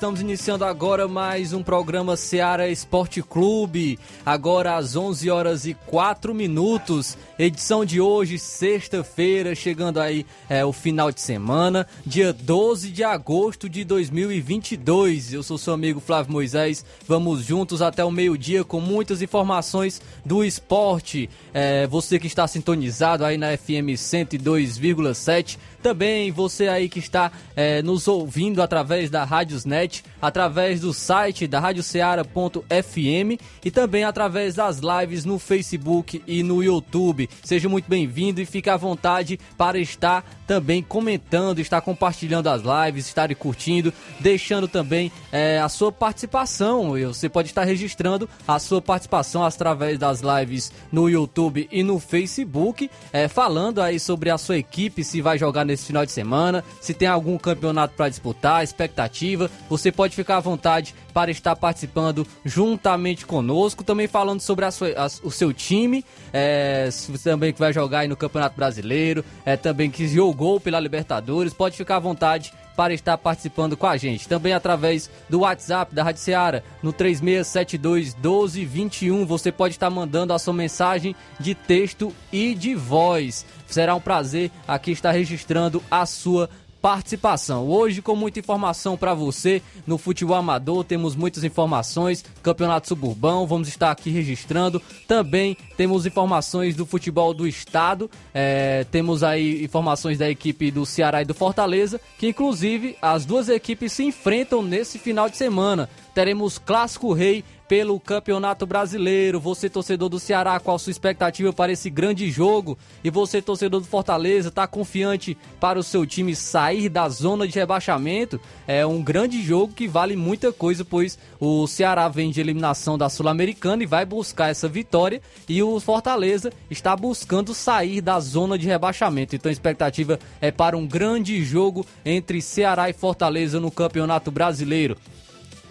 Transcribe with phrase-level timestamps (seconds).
[0.00, 3.98] Estamos iniciando agora mais um programa Seara Esporte Clube.
[4.24, 7.18] Agora às 11 horas e 4 minutos.
[7.38, 13.68] Edição de hoje, sexta-feira, chegando aí é, o final de semana, dia 12 de agosto
[13.68, 15.34] de 2022.
[15.34, 16.82] Eu sou seu amigo Flávio Moisés.
[17.06, 21.28] Vamos juntos até o meio-dia com muitas informações do esporte.
[21.52, 27.82] É, você que está sintonizado aí na FM 102,7 também você aí que está é,
[27.82, 35.24] nos ouvindo através da Rádiosnet, através do site da radioceara.fm e também através das lives
[35.24, 37.28] no Facebook e no YouTube.
[37.42, 43.06] Seja muito bem-vindo e fique à vontade para estar também comentando, estar compartilhando as lives,
[43.06, 46.92] estar curtindo, deixando também é, a sua participação.
[47.06, 52.90] Você pode estar registrando a sua participação através das lives no YouTube e no Facebook,
[53.12, 56.92] é, falando aí sobre a sua equipe, se vai jogar nesse final de semana, se
[56.92, 63.26] tem algum campeonato para disputar, expectativa, você pode ficar à vontade para estar participando juntamente
[63.26, 66.88] conosco, também falando sobre a sua, a, o seu time, é,
[67.22, 71.76] também que vai jogar aí no Campeonato Brasileiro, é, também que jogou pela Libertadores, pode
[71.76, 74.28] ficar à vontade para estar participando com a gente.
[74.28, 79.26] Também através do WhatsApp da Rádio Seara, no 3672 1221.
[79.26, 83.44] Você pode estar mandando a sua mensagem de texto e de voz.
[83.66, 86.48] Será um prazer aqui estar registrando a sua
[86.80, 87.68] participação.
[87.68, 93.68] Hoje com muita informação para você no futebol amador, temos muitas informações, Campeonato Suburbão, vamos
[93.68, 94.80] estar aqui registrando.
[95.06, 101.22] Também temos informações do futebol do estado, é, temos aí informações da equipe do Ceará
[101.22, 105.88] e do Fortaleza, que inclusive as duas equipes se enfrentam nesse final de semana.
[106.14, 109.38] Teremos Clássico Rei pelo Campeonato Brasileiro.
[109.38, 112.76] Você, torcedor do Ceará, qual a sua expectativa para esse grande jogo?
[113.04, 117.56] E você, torcedor do Fortaleza, está confiante para o seu time sair da zona de
[117.56, 118.40] rebaixamento?
[118.66, 123.08] É um grande jogo que vale muita coisa, pois o Ceará vem de eliminação da
[123.08, 125.22] Sul-Americana e vai buscar essa vitória.
[125.48, 129.36] E o Fortaleza está buscando sair da zona de rebaixamento.
[129.36, 134.96] Então a expectativa é para um grande jogo entre Ceará e Fortaleza no Campeonato Brasileiro.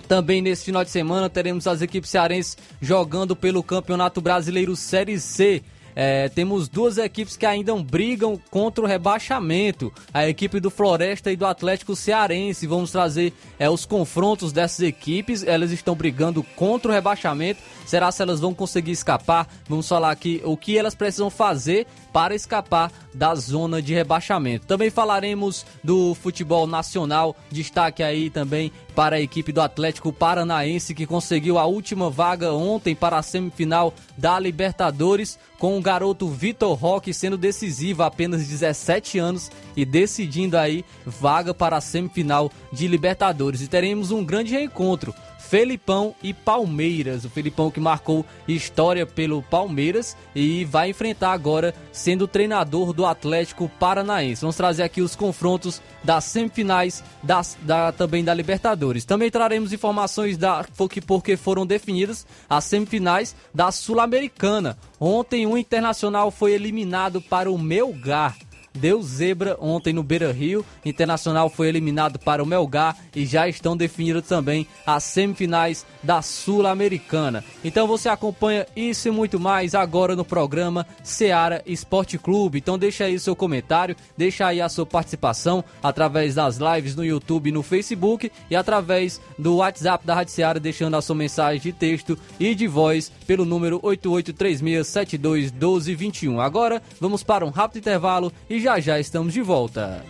[0.10, 5.62] Também nesse final de semana teremos as equipes cearenses jogando pelo Campeonato Brasileiro Série C.
[5.96, 9.94] É, temos duas equipes que ainda brigam contra o rebaixamento.
[10.12, 12.66] A equipe do Floresta e do Atlético Cearense.
[12.66, 15.44] Vamos trazer é, os confrontos dessas equipes.
[15.44, 17.62] Elas estão brigando contra o rebaixamento.
[17.86, 19.48] Será se elas vão conseguir escapar?
[19.68, 24.66] Vamos falar aqui o que elas precisam fazer para escapar da zona de rebaixamento.
[24.68, 31.06] Também falaremos do futebol nacional, destaque aí também para a equipe do Atlético Paranaense que
[31.06, 37.14] conseguiu a última vaga ontem para a semifinal da Libertadores, com o garoto Vitor Roque
[37.14, 43.62] sendo decisivo, apenas 17 anos e decidindo aí vaga para a semifinal de Libertadores.
[43.62, 45.14] E teremos um grande reencontro
[45.50, 47.26] Felipão e Palmeiras.
[47.26, 53.68] O Felipão que marcou história pelo Palmeiras e vai enfrentar agora sendo treinador do Atlético
[53.80, 54.42] Paranaense.
[54.42, 59.06] Vamos trazer aqui os confrontos das semifinais das, da, também da Libertadores.
[59.06, 60.64] Também traremos informações da
[61.08, 64.78] porque foram definidas as semifinais da Sul-Americana.
[65.00, 68.38] Ontem o Internacional foi eliminado para o Melgar
[68.80, 70.66] deu zebra ontem no Beira Rio.
[70.86, 77.44] Internacional foi eliminado para o Melgar e já estão definidas também as semifinais da Sul-Americana.
[77.64, 82.58] Então você acompanha isso e muito mais agora no programa Seara Esporte Clube.
[82.60, 87.50] Então deixa aí seu comentário, deixa aí a sua participação através das lives no YouTube
[87.50, 91.74] e no Facebook e através do WhatsApp da Rádio Seara, deixando a sua mensagem de
[91.74, 96.40] texto e de voz pelo número 8836721221.
[96.40, 100.06] Agora vamos para um rápido intervalo e já já já estamos de volta.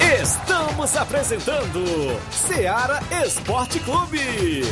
[0.00, 1.84] Estamos apresentando
[2.30, 4.62] Seara Esporte Clube.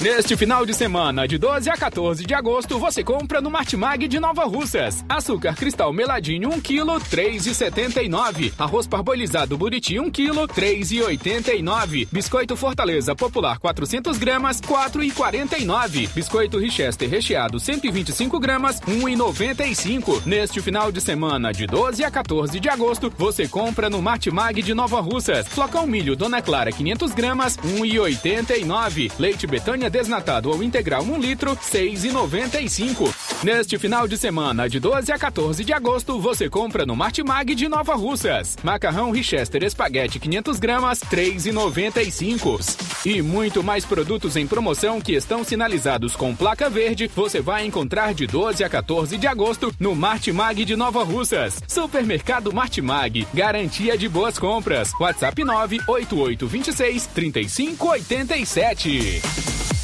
[0.00, 4.18] Neste final de semana, de 12 a 14 de agosto, você compra no Martimag de
[4.18, 5.04] Nova Russas.
[5.06, 8.50] Açúcar cristal meladinho 1 kg, 3,79.
[8.58, 12.08] Arroz parbolizado buriti 1 kg, 3,89.
[12.10, 16.08] Biscoito Fortaleza Popular 400 gramas, 4,49.
[16.14, 20.24] Biscoito Richester recheado 125 gramas, 1,95.
[20.24, 24.72] Neste final de semana, de 12 a 14 de agosto, você compra no Martimag de
[24.72, 25.46] Nova Russas.
[25.46, 29.12] Flocão milho Dona Clara 500 gramas, 1,89.
[29.18, 33.12] Leite Betânia desnatado ou integral 1 litro, 6,95.
[33.42, 37.68] Neste final de semana, de 12 a 14 de agosto, você compra no Martimag de
[37.68, 38.56] Nova Russas.
[38.62, 42.60] Macarrão Richester Espaguete 500 gramas, 3,95.
[43.04, 48.14] E muito mais produtos em promoção que estão sinalizados com placa verde, você vai encontrar
[48.14, 51.60] de 12 a 14 de agosto no Martimag de Nova Russas.
[51.66, 54.92] Supermercado Martimag, garantia de boas compras.
[55.00, 59.79] WhatsApp 98826 3587.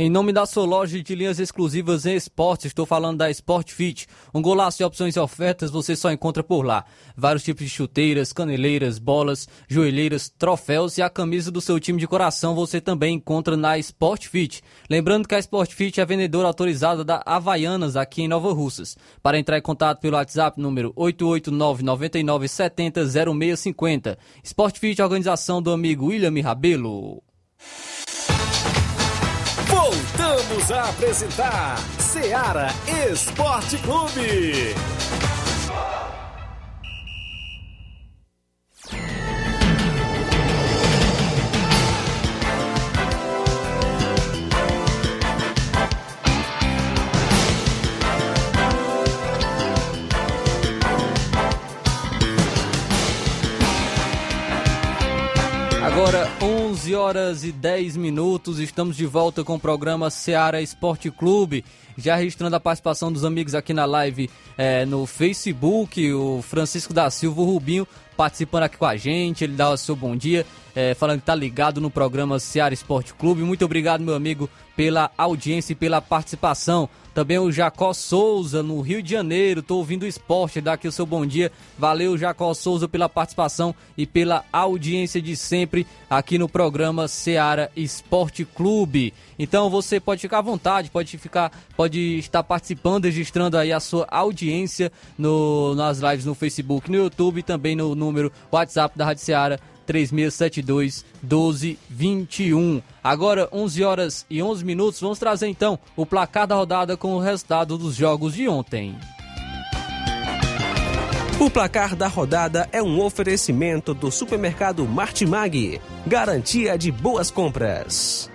[0.00, 4.06] Em nome da sua loja de linhas exclusivas em esportes, estou falando da Sport Fit.
[4.32, 6.84] Um golaço de opções e ofertas você só encontra por lá.
[7.16, 12.06] Vários tipos de chuteiras, caneleiras, bolas, joelheiras, troféus e a camisa do seu time de
[12.06, 14.62] coração você também encontra na Sport Fit.
[14.88, 18.96] Lembrando que a Sport Fit é vendedora autorizada da Havaianas aqui em Nova Russas.
[19.20, 24.16] Para entrar em contato pelo WhatsApp número 889 99 70 0650.
[24.44, 27.20] Sport Fit, organização do amigo William Rabelo.
[30.28, 32.68] Voltamos a apresentar Seara
[33.10, 34.74] Esporte Clube.
[55.82, 56.28] Agora
[56.88, 61.62] 11 horas e 10 minutos, estamos de volta com o programa Seara Esporte Clube.
[61.98, 67.10] Já registrando a participação dos amigos aqui na live é, no Facebook, o Francisco da
[67.10, 67.86] Silva o Rubinho
[68.16, 71.34] participando aqui com a gente, ele dá o seu bom dia, é, falando que tá
[71.34, 73.42] ligado no programa Seara Esporte Clube.
[73.42, 76.88] Muito obrigado, meu amigo, pela audiência e pela participação.
[77.18, 80.92] Também o Jacó Souza, no Rio de Janeiro, tô ouvindo o esporte, dá aqui o
[80.92, 81.50] seu bom dia.
[81.76, 88.44] Valeu, Jacó Souza, pela participação e pela audiência de sempre aqui no programa Seara Esporte
[88.44, 89.12] Clube.
[89.36, 94.06] Então você pode ficar à vontade, pode ficar, pode estar participando, registrando aí a sua
[94.08, 99.24] audiência no, nas lives no Facebook, no YouTube e também no número WhatsApp da Rádio
[99.24, 99.58] Seara
[99.88, 102.82] 3672 1221.
[103.02, 107.18] Agora 11 horas e 11 minutos, vamos trazer então o placar da rodada com o
[107.18, 108.94] resultado dos jogos de ontem.
[111.40, 118.28] O placar da rodada é um oferecimento do supermercado Martimag, garantia de boas compras.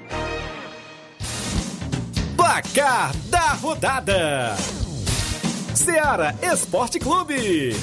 [2.36, 4.56] Placar da rodada:
[5.76, 7.76] Seara Esporte Clube.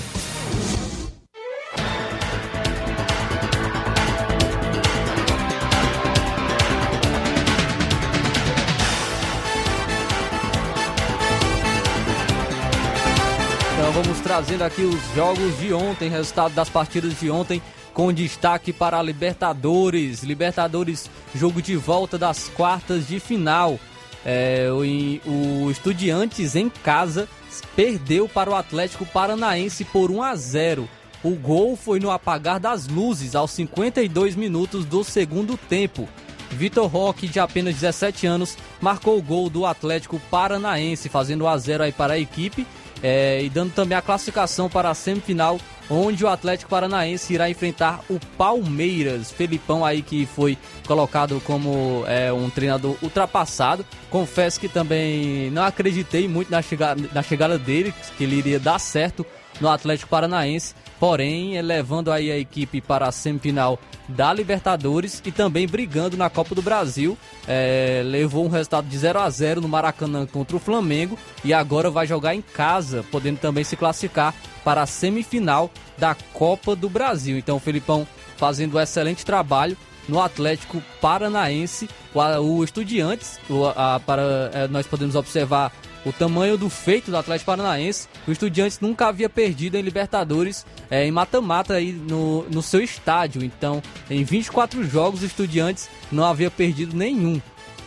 [13.81, 17.63] Então vamos trazendo aqui os jogos de ontem, resultado das partidas de ontem,
[17.95, 20.23] com destaque para a Libertadores.
[20.23, 23.81] Libertadores, jogo de volta das quartas de final.
[24.23, 27.27] É, o, o Estudiantes em casa
[27.75, 30.89] perdeu para o Atlético Paranaense por 1 a 0.
[31.25, 36.07] O gol foi no apagar das luzes aos 52 minutos do segundo tempo.
[36.51, 41.57] Vitor Roque, de apenas 17 anos, marcou o gol do Atlético Paranaense, fazendo 1 a
[41.57, 42.67] 0 aí para a equipe
[43.03, 48.01] é, e dando também a classificação para a semifinal, onde o Atlético Paranaense irá enfrentar
[48.09, 49.31] o Palmeiras.
[49.31, 53.85] Felipão aí que foi colocado como é, um treinador ultrapassado.
[54.11, 58.79] Confesso que também não acreditei muito na chegada, na chegada dele, que ele iria dar
[58.79, 59.25] certo
[59.61, 60.75] no Atlético Paranaense.
[61.01, 66.55] Porém, levando aí a equipe para a semifinal da Libertadores e também brigando na Copa
[66.55, 67.17] do Brasil.
[67.49, 71.91] É, levou um resultado de 0 a 0 no Maracanã contra o Flamengo e agora
[71.91, 77.39] vai jogar em casa, podendo também se classificar para a semifinal da Copa do Brasil.
[77.39, 81.89] Então, o Felipão fazendo um excelente trabalho no Atlético Paranaense.
[82.13, 85.73] O, o Estudiantes, o, a, para, é, nós podemos observar
[86.05, 88.09] o tamanho do feito do Atlético Paranaense.
[88.27, 93.45] O Estudiantes nunca havia perdido em Libertadores é, em mata-mata aí no, no seu estádio.
[93.45, 97.41] Então, em 24 jogos, o Estudiantes não havia perdido nenhum.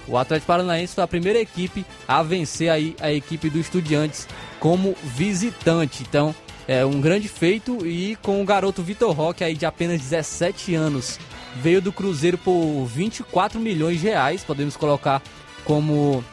[0.08, 4.28] O Atlético Paranaense foi a primeira equipe a vencer aí a equipe do Estudiantes
[4.60, 6.04] como visitante.
[6.04, 6.36] Então,
[6.68, 11.20] é um grande feito e com o garoto Vitor Roque aí de apenas 17 anos.
[11.56, 15.22] Veio do Cruzeiro por 24 milhões de reais, podemos colocar
[15.64, 16.24] como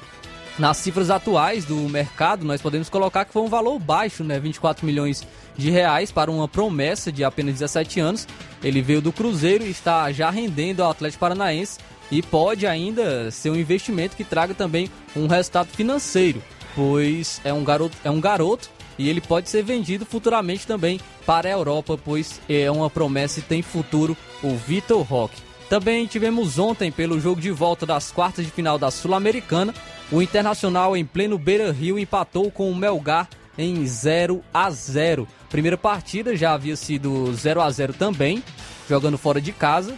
[0.59, 4.39] nas cifras atuais do mercado, nós podemos colocar que foi um valor baixo, né?
[4.39, 5.27] 24 milhões
[5.57, 8.27] de reais para uma promessa de apenas 17 anos.
[8.63, 11.79] Ele veio do Cruzeiro e está já rendendo ao Atlético Paranaense
[12.11, 16.43] e pode ainda ser um investimento que traga também um resultado financeiro,
[16.75, 21.49] pois é um garoto, é um garoto e ele pode ser vendido futuramente também para
[21.49, 25.41] a Europa, pois é uma promessa e tem futuro o Vitor Roque.
[25.71, 29.73] Também tivemos ontem, pelo jogo de volta das quartas de final da Sul-Americana,
[30.11, 35.27] o Internacional em pleno Beira Rio empatou com o Melgar em 0 a 0.
[35.49, 38.43] Primeira partida já havia sido 0 a 0 também,
[38.89, 39.95] jogando fora de casa.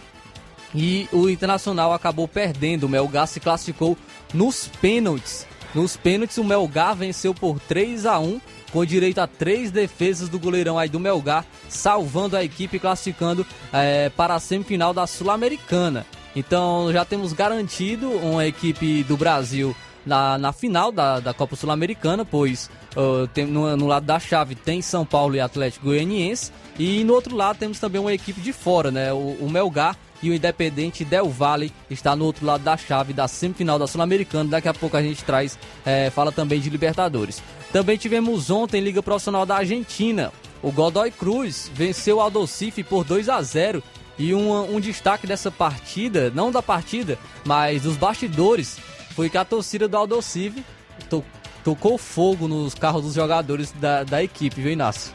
[0.75, 2.83] E o Internacional acabou perdendo.
[2.83, 3.97] O Melgar se classificou
[4.33, 5.47] nos pênaltis.
[5.73, 8.39] Nos pênaltis, o Melgar venceu por 3 a 1
[8.71, 14.09] com direito a três defesas do goleirão aí do Melgar, salvando a equipe classificando é,
[14.09, 16.03] para a semifinal da Sul-Americana.
[16.35, 22.25] Então já temos garantido uma equipe do Brasil na, na final da, da Copa Sul-Americana,
[22.25, 27.03] pois uh, tem, no, no, lado da chave tem São Paulo e Atlético Goianiense, e
[27.03, 29.13] no outro lado temos também uma equipe de fora, né?
[29.13, 33.27] O, o Melgar e o Independente Del Valle está no outro lado da chave da
[33.27, 34.49] semifinal da Sul-Americana.
[34.49, 37.43] Daqui a pouco a gente traz, é, fala também de Libertadores.
[37.73, 40.31] Também tivemos ontem Liga Profissional da Argentina.
[40.61, 43.83] O Godoy Cruz venceu o Aldocife por 2 a 0
[44.17, 48.77] e um, um destaque dessa partida, não da partida, mas dos bastidores,
[49.15, 50.63] foi que a torcida do Aldocife
[51.09, 51.23] to,
[51.63, 55.13] tocou fogo nos carros dos jogadores da, da equipe, viu, Inácio?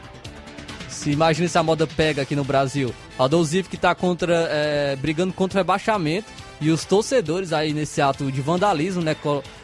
[0.87, 2.93] Se imagina se a moda pega aqui no Brasil.
[3.17, 6.27] Aldocife que está contra, é, brigando contra o rebaixamento
[6.59, 9.15] e os torcedores aí nesse ato de vandalismo, né,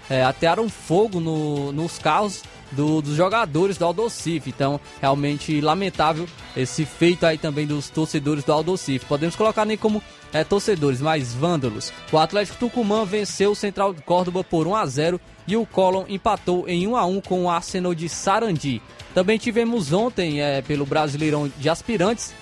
[0.10, 2.44] é, atearam fogo no, nos carros
[2.76, 4.50] do, dos jogadores do Aldocif.
[4.50, 9.06] Então, realmente lamentável esse feito aí também dos torcedores do Aldocif.
[9.06, 10.02] Podemos colocar nem como
[10.34, 11.92] é, torcedores, mas vândalos.
[12.12, 16.06] O Atlético Tucumã venceu o Central de Córdoba por 1 a 0 e o Colón
[16.10, 18.82] empatou em 1 a 1 com o Arsenal de Sarandi.
[19.14, 22.34] Também tivemos ontem, é, pelo Brasileirão de Aspirantes,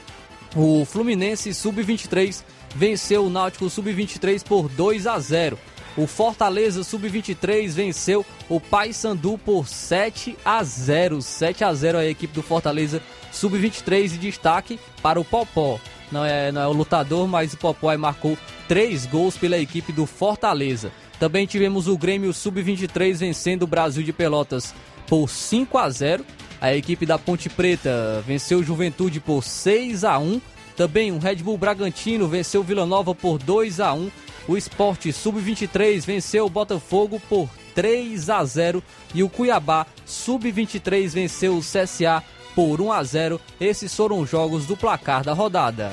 [0.56, 2.44] o Fluminense Sub-23
[2.76, 5.58] venceu o Náutico Sub-23 por 2 a 0.
[5.96, 11.22] O Fortaleza Sub-23 venceu o Paysandu por 7 a 0.
[11.22, 15.80] 7 a 0 a equipe do Fortaleza Sub-23 e destaque para o Popó.
[16.12, 20.08] Não é, não é o lutador, mas o Popó marcou 3 gols pela equipe do
[20.08, 20.92] Fortaleza.
[21.20, 24.74] Também tivemos o Grêmio Sub-23 vencendo o Brasil de Pelotas
[25.08, 26.26] por 5 a 0.
[26.60, 30.42] A equipe da Ponte Preta venceu o Juventude por 6 a 1.
[30.76, 34.10] Também o Red Bull Bragantino venceu o Vila Nova por 2 a 1
[34.48, 38.84] o Esporte Sub-23 venceu o Botafogo por 3 a 0
[39.14, 42.24] e o Cuiabá Sub-23 venceu o CSA
[42.56, 43.42] por 1 a 0.
[43.60, 45.92] Esses foram os jogos do placar da rodada.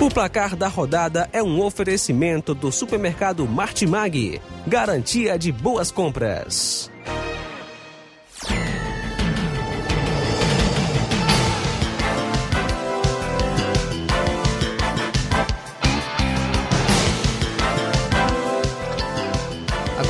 [0.00, 6.91] O placar da rodada é um oferecimento do supermercado Martimag, garantia de boas compras.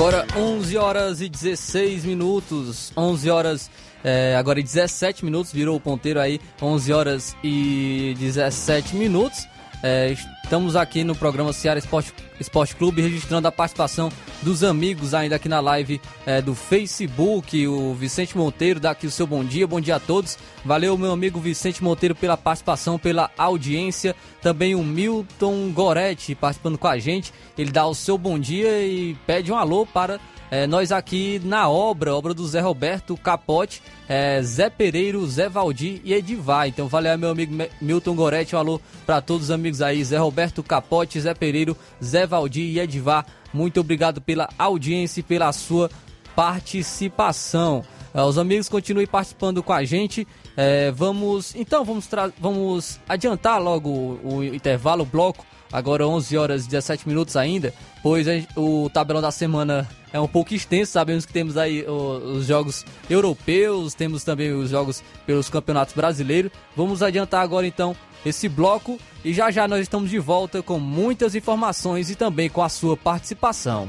[0.03, 3.71] Agora 11 horas e 16 minutos, 11 horas,
[4.03, 9.47] é, agora e 17 minutos, virou o ponteiro aí, 11 horas e 17 minutos.
[9.83, 15.35] É, estamos aqui no programa Ceará Esporte, Esporte Clube registrando a participação dos amigos ainda
[15.35, 17.67] aqui na live é, do Facebook.
[17.67, 20.39] O Vicente Monteiro dá aqui o seu bom dia, bom dia a todos.
[20.65, 24.15] Valeu, meu amigo Vicente Monteiro, pela participação, pela audiência.
[24.41, 27.33] Também o Milton Goretti participando com a gente.
[27.59, 30.21] Ele dá o seu bom dia e pede um alô para
[30.53, 36.03] é, nós aqui na obra, obra do Zé Roberto Capote, é, Zé Pereiro, Zé Valdir
[36.05, 36.69] e Edivar.
[36.69, 40.63] Então valeu meu amigo Milton Goretti, um alô para todos os amigos aí, Zé Roberto
[40.63, 43.25] Capote, Zé Pereiro, Zé Valdir e Edivar.
[43.51, 45.91] Muito obrigado pela audiência e pela sua
[46.37, 47.83] participação.
[48.13, 50.29] É, os amigos continuem participando com a gente.
[50.55, 52.07] É, vamos, então vamos,
[52.39, 57.73] vamos adiantar logo o, o intervalo, o bloco agora 11 horas e 17 minutos ainda,
[58.03, 58.27] pois
[58.57, 63.95] o tabelão da semana é um pouco extenso, sabemos que temos aí os jogos europeus,
[63.95, 66.53] temos também os jogos pelos campeonatos brasileiros.
[66.77, 71.35] Vamos adiantar agora então esse bloco e já já nós estamos de volta com muitas
[71.35, 73.89] informações e também com a sua participação.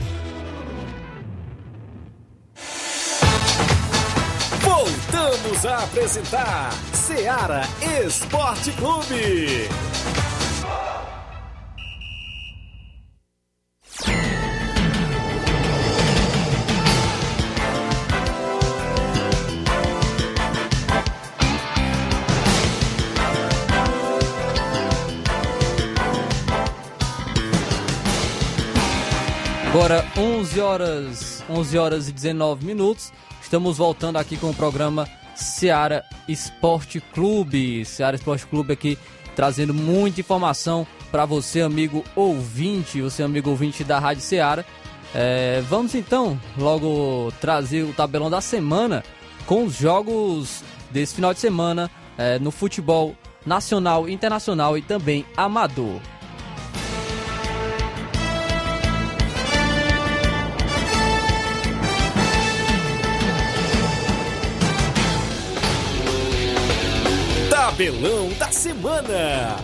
[4.73, 7.63] Voltamos a apresentar Seara
[8.05, 9.67] Esporte Clube.
[29.67, 33.11] Agora 11 horas, 11 horas e 19 minutos.
[33.51, 35.05] Estamos voltando aqui com o programa
[35.35, 37.83] Seara Esporte Clube.
[37.83, 38.97] Seara Esporte Clube aqui
[39.35, 44.65] trazendo muita informação para você, amigo ouvinte, você amigo ouvinte da Rádio Seara.
[45.13, 49.03] É, vamos então logo trazer o tabelão da semana
[49.45, 55.99] com os jogos desse final de semana é, no futebol nacional, internacional e também amador.
[67.81, 69.57] Tabelão da Semana.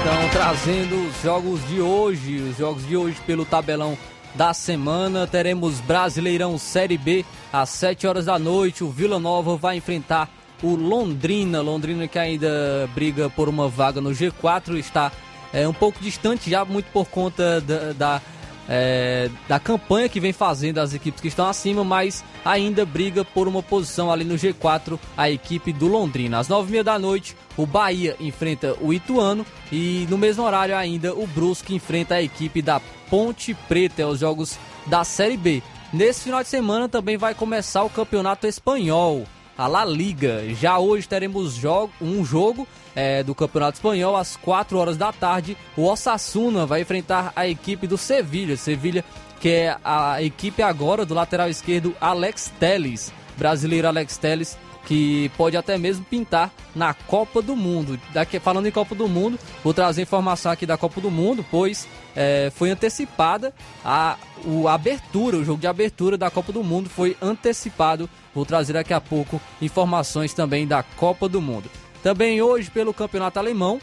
[0.00, 3.94] Então, trazendo os jogos de hoje, os jogos de hoje pelo tabelão
[4.34, 5.26] da semana.
[5.26, 8.84] Teremos Brasileirão Série B às 7 horas da noite.
[8.84, 10.28] O Vila Nova vai enfrentar
[10.62, 11.60] o Londrina.
[11.60, 15.12] Londrina que ainda briga por uma vaga no G4 está
[15.52, 18.22] é, um pouco distante já, muito por conta da, da,
[18.68, 23.46] é, da campanha que vem fazendo as equipes que estão acima, mas ainda briga por
[23.46, 26.40] uma posição ali no G4 a equipe do Londrina.
[26.40, 31.26] Às 9h30 da noite, o Bahia enfrenta o Ituano e no mesmo horário ainda o
[31.26, 35.62] Brusque enfrenta a equipe da Ponte Preta, é os jogos da Série B.
[35.92, 39.24] Nesse final de semana também vai começar o Campeonato Espanhol,
[39.56, 40.42] a La Liga.
[40.54, 45.56] Já hoje teremos jogo, um jogo é, do Campeonato Espanhol às 4 horas da tarde.
[45.76, 48.56] O Osasuna vai enfrentar a equipe do Sevilha.
[48.56, 49.04] Sevilha
[49.40, 55.56] que é a equipe agora do lateral esquerdo Alex Teles, brasileiro Alex Teles, que pode
[55.56, 57.98] até mesmo pintar na Copa do Mundo.
[58.12, 61.88] Daqui, falando em Copa do Mundo, vou trazer informação aqui da Copa do Mundo, pois
[62.14, 67.16] é, foi antecipada a, o, abertura, o jogo de abertura da Copa do Mundo foi
[67.20, 68.08] antecipado.
[68.34, 71.70] Vou trazer daqui a pouco informações também da Copa do Mundo.
[72.02, 73.80] Também hoje, pelo Campeonato Alemão,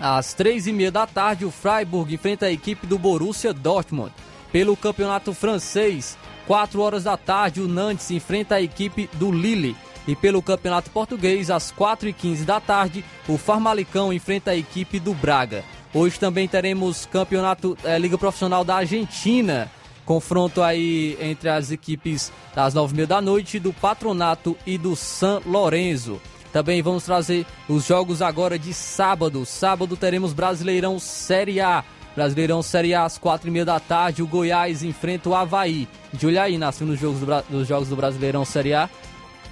[0.00, 4.12] às três e meia da tarde, o Freiburg enfrenta a equipe do Borussia Dortmund.
[4.52, 9.76] Pelo Campeonato Francês, 4 horas da tarde, o Nantes enfrenta a equipe do Lille.
[10.06, 15.64] E pelo Campeonato Português, às 4h15 da tarde, o Farmalicão enfrenta a equipe do Braga.
[15.92, 19.70] Hoje também teremos Campeonato é, Liga Profissional da Argentina.
[20.04, 26.20] Confronto aí entre as equipes das 9h30 da noite do Patronato e do San Lorenzo.
[26.52, 29.44] Também vamos trazer os jogos agora de sábado.
[29.44, 31.84] Sábado teremos Brasileirão Série A.
[32.14, 34.22] Brasileirão Série A às quatro e meia da tarde.
[34.22, 35.88] O Goiás enfrenta o Havaí.
[36.12, 38.88] De olhar aí, Nasce nos jogos do, dos jogos do Brasileirão Série A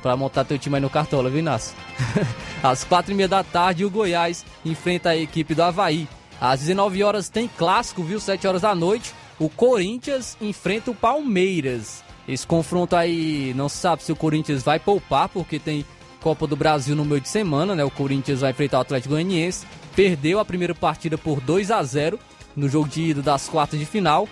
[0.05, 1.75] para montar teu time aí no Cartola, viu, Inácio?
[2.63, 6.07] Às quatro e meia da tarde, o Goiás enfrenta a equipe do Havaí.
[6.39, 8.21] Às 19 horas tem clássico, viu?
[8.21, 12.05] 7 horas da noite, o Corinthians enfrenta o Palmeiras.
[12.29, 15.87] Esse confronto aí, não se sabe se o Corinthians vai poupar, porque tem
[16.21, 17.83] Copa do Brasil no meio de semana, né?
[17.83, 19.67] O Corinthians vai enfrentar o Atlético Goianiense.
[19.97, 22.19] Perdeu a primeira partida por 2 a 0
[22.55, 24.29] no jogo de ida das quartas de final.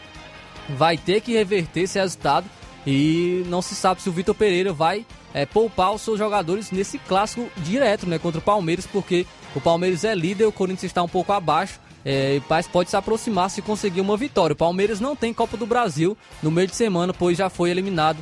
[0.76, 2.46] Vai ter que reverter esse resultado
[2.86, 6.98] e não se sabe se o Vitor Pereira vai é, poupar os seus jogadores nesse
[6.98, 11.08] clássico direto né, contra o Palmeiras, porque o Palmeiras é líder, o Corinthians está um
[11.08, 11.80] pouco abaixo.
[12.04, 14.54] É, mas pode se aproximar se conseguir uma vitória.
[14.54, 18.18] O Palmeiras não tem Copa do Brasil no meio de semana, pois já foi eliminado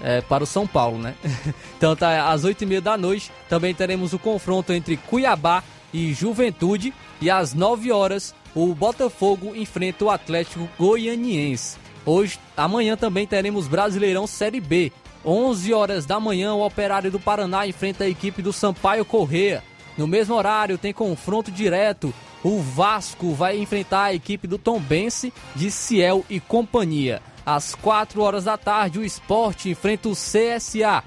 [0.00, 1.14] é, para o São Paulo, né?
[1.76, 3.32] então tá às 8h30 da noite.
[3.48, 6.94] Também teremos o confronto entre Cuiabá e Juventude.
[7.20, 11.81] E às 9 horas, o Botafogo enfrenta o Atlético Goianiense.
[12.04, 14.92] Hoje, amanhã também teremos Brasileirão Série B.
[15.24, 19.62] 11 horas da manhã, o Operário do Paraná enfrenta a equipe do Sampaio Correa.
[19.96, 22.12] No mesmo horário, tem confronto direto.
[22.42, 27.22] O Vasco vai enfrentar a equipe do Tombense de Ciel e companhia.
[27.46, 31.04] Às 4 horas da tarde, o Esporte enfrenta o CSA.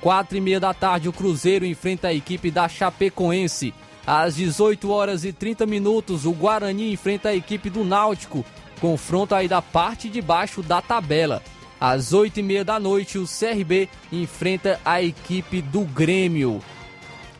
[0.00, 3.72] 4 e meia da tarde, o Cruzeiro enfrenta a equipe da Chapecoense.
[4.04, 8.44] Às 18 horas e 30 minutos, o Guarani enfrenta a equipe do Náutico.
[8.82, 11.40] Confronto aí da parte de baixo da tabela.
[11.80, 16.60] Às 8 e meia da noite, o CRB enfrenta a equipe do Grêmio.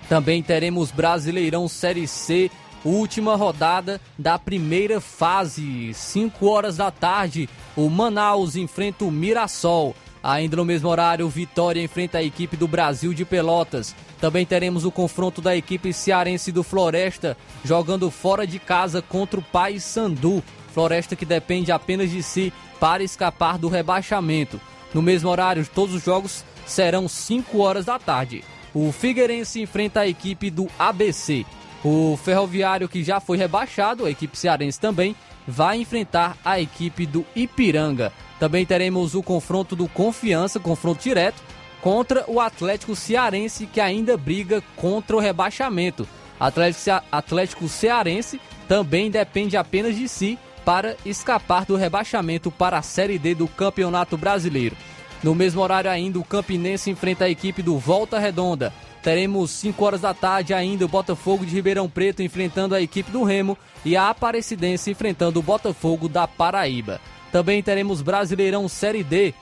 [0.08, 2.48] Também teremos Brasileirão Série C,
[2.84, 5.92] última rodada da primeira fase.
[5.92, 9.96] 5 horas da tarde, o Manaus enfrenta o Mirassol.
[10.22, 13.96] Ainda no mesmo horário, Vitória enfrenta a equipe do Brasil de Pelotas.
[14.20, 19.42] Também teremos o confronto da equipe cearense do Floresta, jogando fora de casa contra o
[19.42, 20.40] Pai Sandu.
[20.72, 24.60] Floresta que depende apenas de si para escapar do rebaixamento.
[24.92, 28.42] No mesmo horário, todos os jogos serão 5 horas da tarde.
[28.74, 31.44] O Figueirense enfrenta a equipe do ABC.
[31.84, 35.14] O Ferroviário, que já foi rebaixado, a equipe cearense também,
[35.46, 38.12] vai enfrentar a equipe do Ipiranga.
[38.38, 41.42] Também teremos o confronto do Confiança, confronto direto,
[41.80, 46.08] contra o Atlético Cearense, que ainda briga contra o rebaixamento.
[47.10, 53.34] Atlético, Cearense também depende apenas de si para escapar do rebaixamento para a Série D
[53.34, 54.76] do Campeonato Brasileiro.
[55.22, 58.72] No mesmo horário ainda, o Campinense enfrenta a equipe do Volta Redonda.
[59.02, 63.22] Teremos 5 horas da tarde ainda o Botafogo de Ribeirão Preto enfrentando a equipe do
[63.22, 67.00] Remo e a Aparecidense enfrentando o Botafogo da Paraíba.
[67.32, 69.34] Também teremos Brasileirão Série D.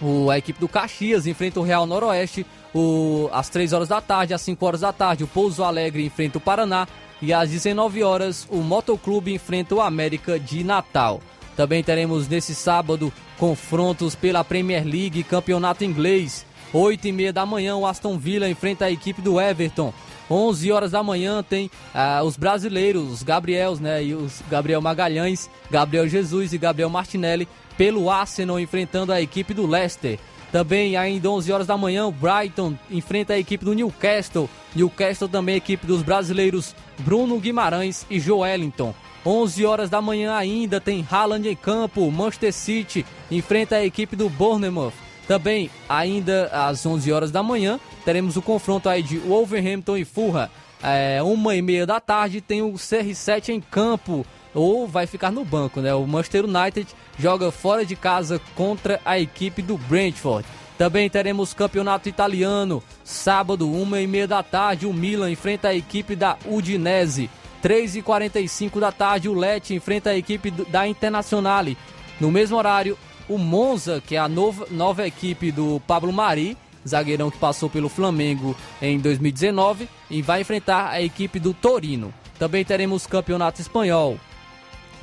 [0.00, 4.34] O, a equipe do Caxias enfrenta o Real Noroeste o, às 3 horas da tarde,
[4.34, 6.88] às 5 horas da tarde, o Pouso Alegre enfrenta o Paraná
[7.20, 11.20] e às 19 horas o Motoclube enfrenta o América de Natal.
[11.56, 16.44] Também teremos nesse sábado confrontos pela Premier League Campeonato Inglês.
[16.72, 19.92] 8 e meia da manhã, o Aston Villa enfrenta a equipe do Everton.
[20.28, 24.02] 11 horas da manhã tem ah, os brasileiros, os Gabriels, né?
[24.02, 27.46] E os Gabriel Magalhães, Gabriel Jesus e Gabriel Martinelli
[27.76, 30.18] pelo Arsenal enfrentando a equipe do Leicester.
[30.50, 34.48] Também ainda 11 horas da manhã, o Brighton enfrenta a equipe do Newcastle.
[34.74, 38.94] Newcastle também equipe dos brasileiros Bruno Guimarães e Joelinton.
[39.24, 42.10] 11 horas da manhã ainda tem Haaland em campo.
[42.10, 44.92] Manchester City enfrenta a equipe do Bournemouth.
[45.26, 50.50] Também, ainda às 11 horas da manhã, teremos o confronto aí de Wolverhampton e Fulham.
[50.82, 55.42] É, uma e meia da tarde tem o CR7 em campo, ou vai ficar no
[55.42, 55.94] banco, né?
[55.94, 56.86] O Manchester United
[57.18, 60.46] joga fora de casa contra a equipe do Brentford.
[60.76, 66.16] Também teremos campeonato italiano, sábado, uma e meia da tarde, o Milan enfrenta a equipe
[66.16, 67.30] da Udinese.
[67.62, 71.78] 3h45 da tarde, o Lecce enfrenta a equipe da Internazionale.
[72.20, 77.30] No mesmo horário, o Monza, que é a nova, nova equipe do Pablo Mari, zagueirão
[77.30, 82.12] que passou pelo Flamengo em 2019, e vai enfrentar a equipe do Torino.
[82.38, 84.18] Também teremos campeonato espanhol.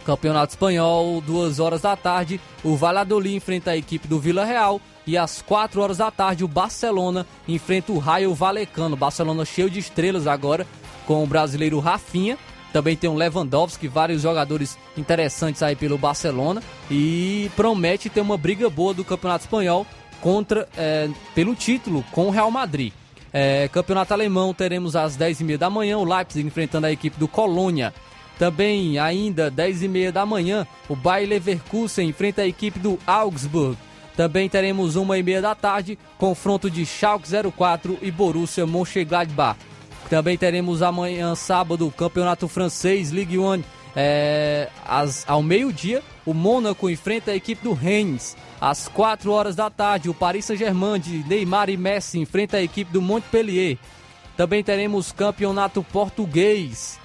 [0.06, 5.18] Campeonato espanhol, duas horas da tarde, o Valladolid enfrenta a equipe do Vila Real e
[5.18, 8.96] às 4 horas da tarde o Barcelona enfrenta o Raio Valecano.
[8.96, 10.66] Barcelona cheio de estrelas agora
[11.06, 12.38] com o brasileiro Rafinha
[12.72, 18.70] também tem o Lewandowski, vários jogadores interessantes aí pelo Barcelona e promete ter uma briga
[18.70, 19.86] boa do Campeonato Espanhol
[20.22, 22.94] contra é, pelo título com o Real Madrid.
[23.34, 27.94] É, campeonato alemão teremos às 10h30 da manhã o Leipzig enfrentando a equipe do Colônia.
[28.38, 33.78] Também, ainda 10h30 da manhã, o Bayer Leverkusen enfrenta a equipe do Augsburg.
[34.16, 39.58] Também teremos 1h30 da tarde, confronto de Schalke 04 e Borussia Mönchengladbach.
[40.10, 43.64] Também teremos amanhã, sábado, o Campeonato Francês, Ligue 1.
[43.96, 48.36] É, às, ao meio-dia, o Mônaco enfrenta a equipe do Rennes.
[48.60, 52.92] Às 4 horas da tarde, o Paris Saint-Germain de Neymar e Messi enfrenta a equipe
[52.92, 53.78] do Montpellier.
[54.38, 57.01] Também teremos campeonato português.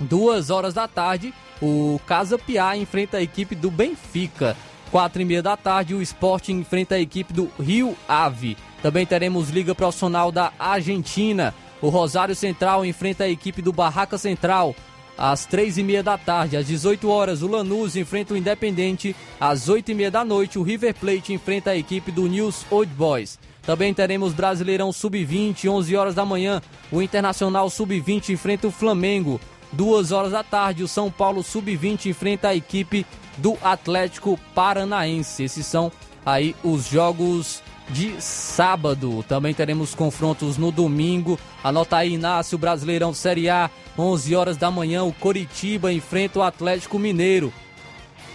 [0.00, 4.56] Duas horas da tarde, o Casa Pia enfrenta a equipe do Benfica.
[4.90, 8.56] Quatro e meia da tarde, o Sporting enfrenta a equipe do Rio Ave.
[8.82, 11.54] Também teremos Liga Profissional da Argentina.
[11.82, 14.74] O Rosário Central enfrenta a equipe do Barraca Central
[15.18, 16.56] às três e meia da tarde.
[16.56, 19.16] Às 18 horas, o Lanús enfrenta o Independente.
[19.40, 22.92] Às oito e meia da noite, o River Plate enfrenta a equipe do News Old
[22.94, 23.38] Boys.
[23.62, 26.62] Também teremos Brasileirão Sub-20, 11 horas da manhã.
[26.90, 29.40] O Internacional Sub-20 enfrenta o Flamengo.
[29.72, 33.04] Duas horas da tarde, o São Paulo Sub-20 enfrenta a equipe
[33.36, 35.44] do Atlético Paranaense.
[35.44, 35.92] Esses são
[36.24, 39.24] aí os jogos de sábado.
[39.28, 41.38] Também teremos confrontos no domingo.
[41.62, 46.98] Anota aí, Inácio, Brasileirão Série A, 11 horas da manhã, o Coritiba enfrenta o Atlético
[46.98, 47.52] Mineiro.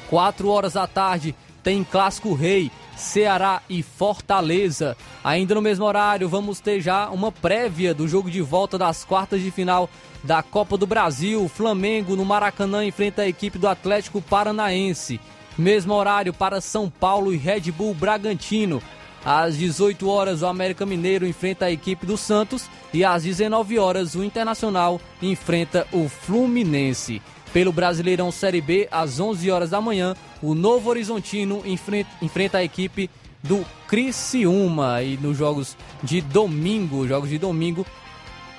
[0.10, 2.72] 4 horas da tarde tem Clássico Rei,
[3.04, 4.98] Ceará e Fortaleza.
[5.24, 9.42] Ainda no mesmo horário, vamos ter já uma prévia do jogo de volta das quartas
[9.42, 9.90] de final
[10.24, 11.48] da Copa do Brasil.
[11.50, 15.20] Flamengo no Maracanã enfrenta a equipe do Atlético Paranaense.
[15.58, 18.82] Mesmo horário para São Paulo e Red Bull Bragantino.
[19.26, 24.16] Às 18 horas, o América Mineiro enfrenta a equipe do Santos e às 19 horas,
[24.16, 27.22] o Internacional enfrenta o Fluminense.
[27.54, 33.10] Pelo Brasileirão Série B, às 11 horas da manhã, o Novo Horizontino enfrenta, a equipe
[33.44, 35.04] do Criciúma.
[35.04, 37.86] E nos jogos de domingo, jogos de domingo,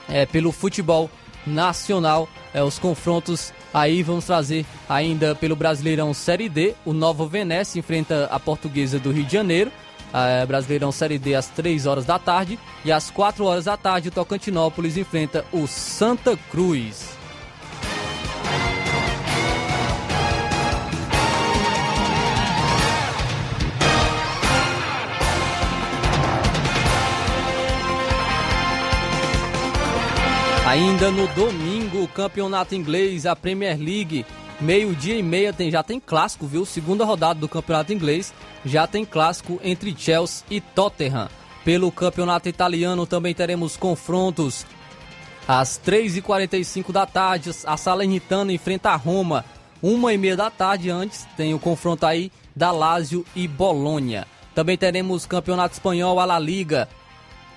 [0.09, 1.11] é, pelo futebol
[1.45, 7.81] nacional, é, os confrontos aí vamos trazer ainda pelo Brasileirão Série D, o Nova Venécia
[7.81, 9.73] enfrenta a Portuguesa do Rio de Janeiro,
[10.13, 14.09] é, Brasileirão Série D às 3 horas da tarde e às 4 horas da tarde
[14.09, 17.24] o Tocantinópolis enfrenta o Santa Cruz.
[30.75, 34.27] Ainda no domingo, o campeonato inglês, a Premier League,
[34.61, 36.67] meio-dia e meia tem, já tem clássico, viu?
[36.67, 38.35] Segunda rodada do campeonato inglês,
[38.65, 41.29] já tem clássico entre Chelsea e Tottenham.
[41.65, 44.67] Pelo campeonato italiano também teremos confrontos
[45.47, 47.53] às 3h45 da tarde.
[47.67, 49.45] A Salernitana enfrenta a Roma.
[49.81, 54.27] Uma e meia da tarde antes tem o confronto aí da Lazio e Bolonha.
[54.57, 56.89] Também teremos campeonato espanhol, a La Liga.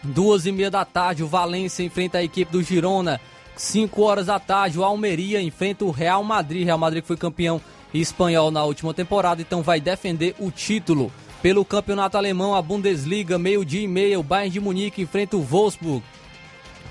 [0.04, 3.20] Duas e meia da tarde, o Valência enfrenta a equipe do Girona.
[3.56, 6.66] Cinco horas da tarde, o Almeria enfrenta o Real Madrid.
[6.66, 7.60] Real Madrid que foi campeão
[7.94, 11.12] espanhol na última temporada, então vai defender o título.
[11.42, 16.04] Pelo campeonato alemão, a Bundesliga, meio-dia e meia, o Bayern de Munique enfrenta o Wolfsburg.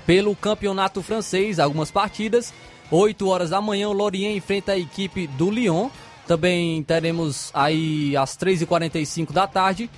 [0.05, 2.53] Pelo campeonato francês, algumas partidas.
[2.89, 5.89] 8 horas da manhã, o Lorient enfrenta a equipe do Lyon.
[6.25, 9.89] Também teremos aí às 3h45 da tarde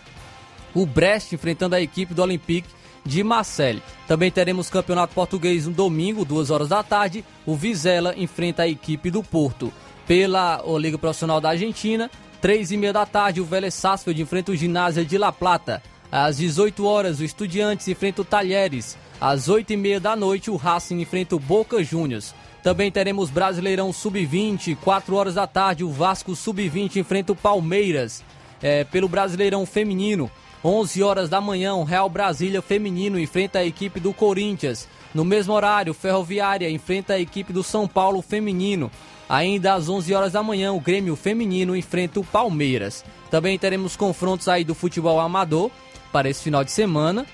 [0.73, 2.69] o Brest enfrentando a equipe do Olympique
[3.05, 3.81] de Marseille.
[4.07, 7.23] Também teremos campeonato português no domingo, 2 horas da tarde.
[7.45, 9.71] O Vizela enfrenta a equipe do Porto.
[10.07, 12.09] Pela Liga Profissional da Argentina,
[12.41, 15.83] 3 e meia da tarde, o Vélez Sarsfield enfrenta o Ginásio de La Plata.
[16.11, 18.97] Às 18 horas, o Estudiantes enfrenta o Talheres.
[19.21, 22.33] Às 8 e meia da noite, o Racing enfrenta o Boca Juniors.
[22.63, 28.23] Também teremos Brasileirão Sub-20, 4 horas da tarde, o Vasco Sub-20 enfrenta o Palmeiras.
[28.61, 30.29] É, pelo Brasileirão Feminino,
[30.63, 34.87] 11 horas da manhã, o Real Brasília Feminino enfrenta a equipe do Corinthians.
[35.13, 38.91] No mesmo horário, Ferroviária enfrenta a equipe do São Paulo Feminino.
[39.27, 43.05] Ainda às 11 horas da manhã, o Grêmio Feminino enfrenta o Palmeiras.
[43.31, 45.71] Também teremos confrontos aí do futebol amador
[46.11, 47.25] para esse final de semana.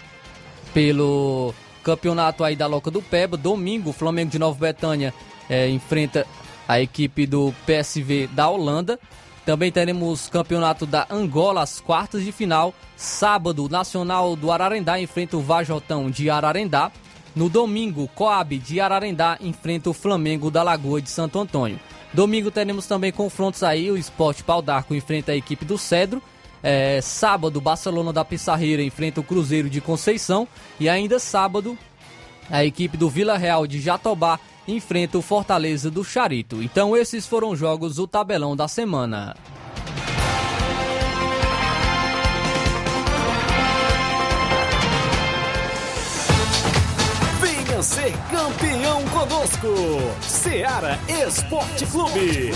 [0.74, 5.14] Pelo campeonato aí da Loca do Peba, domingo, o Flamengo de Nova Betânia
[5.50, 6.28] é, enfrenta
[6.68, 9.00] a equipe do PSV da Holanda.
[9.46, 12.74] Também teremos campeonato da Angola, as quartas de final.
[12.98, 16.92] Sábado, Nacional do Ararendá enfrenta o Vajotão de Ararendá.
[17.36, 21.80] No domingo, Coab de Ararendá enfrenta o Flamengo da Lagoa de Santo Antônio.
[22.12, 26.24] Domingo teremos também confrontos aí, o Esporte Pau d'Arco enfrenta a equipe do Cedro.
[26.64, 30.48] É, sábado, Barcelona da Pissarreira enfrenta o Cruzeiro de Conceição.
[30.80, 31.78] E ainda sábado,
[32.50, 36.62] a equipe do Vila Real de Jatobá enfrenta o Fortaleza do Charito.
[36.62, 39.36] Então esses foram os jogos do tabelão da semana.
[47.42, 49.68] Venha ser campeão conosco,
[50.22, 52.52] Seara Esporte Clube.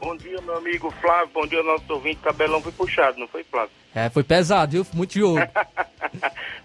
[0.00, 1.30] Bom dia, meu amigo Flávio.
[1.34, 2.20] Bom dia, nosso ouvinte.
[2.22, 3.70] Tabelão foi puxado, não foi, Flávio?
[3.94, 4.86] É, foi pesado, viu?
[4.94, 5.40] Muito jogo.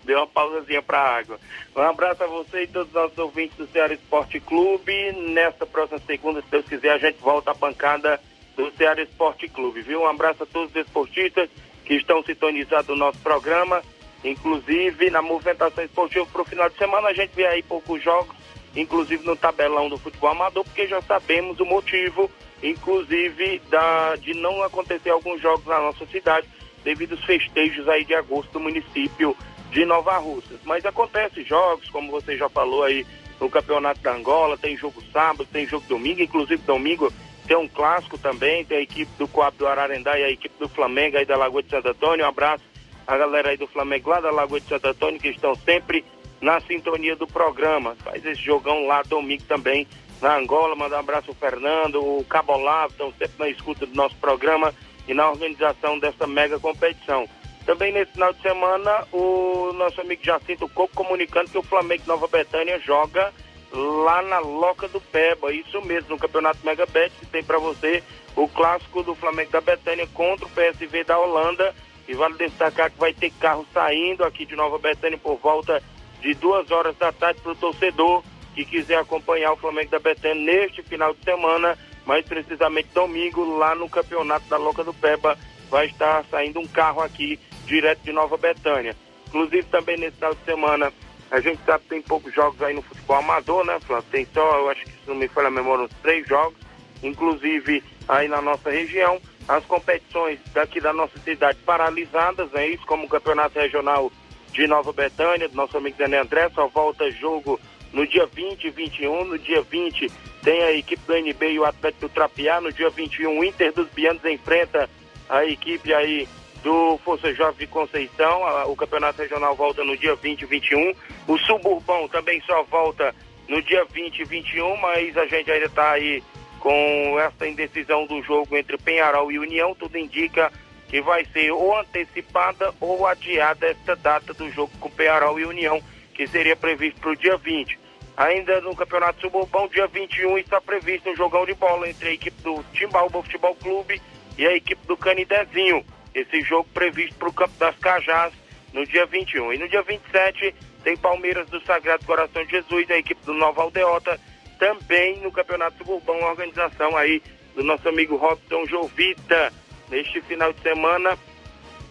[0.08, 1.38] Deu uma pausazinha pra água.
[1.76, 5.12] Um abraço a você e todos os nossos ouvintes do Ceará Esporte Clube.
[5.12, 8.18] Nesta próxima segunda, se Deus quiser, a gente volta à pancada
[8.56, 10.04] do Ceará Esporte Clube, viu?
[10.04, 11.50] Um abraço a todos os esportistas
[11.84, 13.84] que estão sintonizados no nosso programa.
[14.24, 18.34] Inclusive, na movimentação esportiva para o final de semana, a gente vê aí poucos jogos,
[18.78, 22.32] inclusive no tabelão do futebol amador, porque já sabemos o motivo,
[22.64, 26.48] inclusive, da, de não acontecer alguns jogos na nossa cidade,
[26.82, 29.36] devido aos festejos aí de agosto do município
[29.72, 30.60] de Nova Russas.
[30.64, 33.06] Mas acontece jogos, como você já falou aí,
[33.40, 37.12] no Campeonato da Angola, tem jogo sábado, tem jogo domingo, inclusive domingo
[37.48, 40.68] tem um clássico também, tem a equipe do Coab do Ararendá e a equipe do
[40.68, 42.26] Flamengo aí da Lagoa de Santo Antônio.
[42.26, 42.64] Um abraço
[43.08, 46.04] a galera aí do Flamengo lá da Lagoa de Santo Antônio, que estão sempre
[46.42, 47.96] na sintonia do programa.
[48.04, 49.88] Faz esse jogão lá domingo também
[50.22, 50.76] na Angola.
[50.76, 54.74] Mandar um abraço ao Fernando, o Cabolavo, estão sempre na escuta do nosso programa
[55.08, 57.30] e na organização dessa mega competição.
[57.68, 62.26] Também nesse final de semana, o nosso amigo Jacinto Coco comunicando que o Flamengo Nova
[62.26, 63.34] Betânia joga
[63.74, 65.52] lá na Loca do Peba.
[65.52, 68.02] Isso mesmo, no Campeonato Mega Bet, que tem para você
[68.38, 71.76] o clássico do Flamengo da Betânia contra o PSV da Holanda
[72.08, 75.84] e vale destacar que vai ter carro saindo aqui de Nova Betânia por volta
[76.22, 78.24] de duas horas da tarde para o torcedor
[78.56, 83.76] que quiser acompanhar o Flamengo da Betânia neste final de semana, mais precisamente domingo, lá
[83.76, 85.38] no campeonato da Loca do Peba,
[85.70, 88.96] vai estar saindo um carro aqui direto de Nova Betânia.
[89.28, 90.92] Inclusive também nesse final de semana,
[91.30, 94.10] a gente sabe que tem poucos jogos aí no futebol amador, né, Flávio?
[94.10, 96.58] Tem só, eu acho que se não me falha a memória, uns três jogos,
[97.04, 103.06] inclusive aí na nossa região as competições daqui da nossa cidade paralisadas, é isso, como
[103.06, 104.12] o Campeonato Regional
[104.52, 107.60] de Nova Betânia, do nosso amigo Daniel André, só volta jogo
[107.94, 109.26] no dia 20 e 21.
[109.26, 110.12] No dia 20
[110.44, 112.60] tem a equipe do NB e o Atlético do Trapiá.
[112.60, 114.90] No dia 21, o Inter dos Bianos enfrenta
[115.30, 116.28] a equipe aí
[116.64, 118.42] do Força Jovem de Conceição.
[118.68, 120.94] O Campeonato Regional volta no dia 20 e 21.
[121.28, 123.14] O Suburbão também só volta
[123.48, 126.24] no dia 20 e 21, mas a gente ainda está aí
[126.60, 130.52] com essa indecisão do jogo entre Penharol e União, tudo indica
[130.90, 135.82] que vai ser ou antecipada ou adiada esta data do jogo com Penharol e União,
[136.14, 137.78] que seria previsto para o dia 20.
[138.16, 142.42] Ainda no Campeonato Suburbão, dia 21, está previsto um jogão de bola entre a equipe
[142.42, 144.02] do Timbaúba Futebol Clube
[144.38, 145.86] e a equipe do Canidezinho.
[146.18, 148.34] Esse jogo previsto para o Campo das Cajás
[148.74, 149.54] no dia 21.
[149.54, 153.62] E no dia 27 tem Palmeiras do Sagrado Coração de Jesus, a equipe do Nova
[153.62, 154.20] Aldeota
[154.58, 157.22] também no Campeonato Suburbão, uma organização aí
[157.56, 159.54] do nosso amigo Robson Jovita.
[159.90, 161.16] Neste final de semana,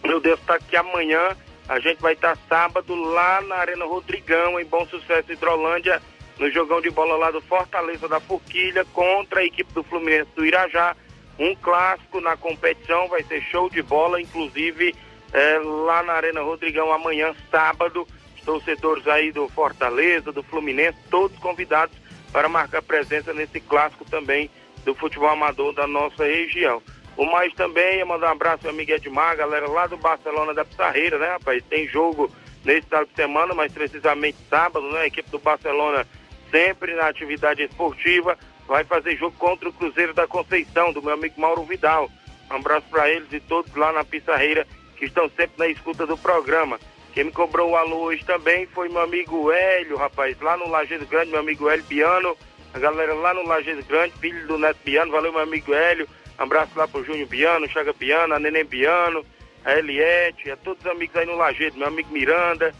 [0.03, 1.33] meu Deus, está aqui amanhã.
[1.69, 6.01] A gente vai estar tá sábado lá na Arena Rodrigão, em Bom Sucesso, Hidrolândia,
[6.37, 10.45] no jogão de bola lá do Fortaleza da Forquilha contra a equipe do Fluminense do
[10.45, 10.97] Irajá.
[11.39, 14.95] Um clássico na competição, vai ser show de bola, inclusive
[15.31, 18.07] é, lá na Arena Rodrigão amanhã, sábado.
[18.35, 21.95] Os torcedores aí do Fortaleza, do Fluminense, todos convidados
[22.31, 24.49] para marcar presença nesse clássico também
[24.83, 26.81] do futebol amador da nossa região.
[27.17, 30.63] O mais também é mandar um abraço ao amigo Edmar, galera lá do Barcelona da
[30.63, 31.63] Pissarreira, né, rapaz?
[31.67, 32.31] Tem jogo
[32.63, 35.01] nesse final de semana, mas precisamente sábado, né?
[35.01, 36.05] A equipe do Barcelona
[36.51, 38.37] sempre na atividade esportiva
[38.67, 42.09] vai fazer jogo contra o Cruzeiro da Conceição, do meu amigo Mauro Vidal.
[42.51, 46.17] Um abraço para eles e todos lá na Pissarreira que estão sempre na escuta do
[46.17, 46.79] programa.
[47.13, 51.05] Quem me cobrou o alô hoje também foi meu amigo Hélio, rapaz, lá no Lajeado
[51.05, 52.37] Grande, meu amigo Hélio Biano.
[52.73, 56.07] A galera lá no Lajeado Grande, filho do Neto Biano, valeu meu amigo Hélio.
[56.37, 59.25] Um abraço lá pro Júnior Biano, Chaga Biano, a Neném Biano,
[59.65, 62.73] a Eliette, a todos os amigos aí no Lajeado, meu amigo Miranda,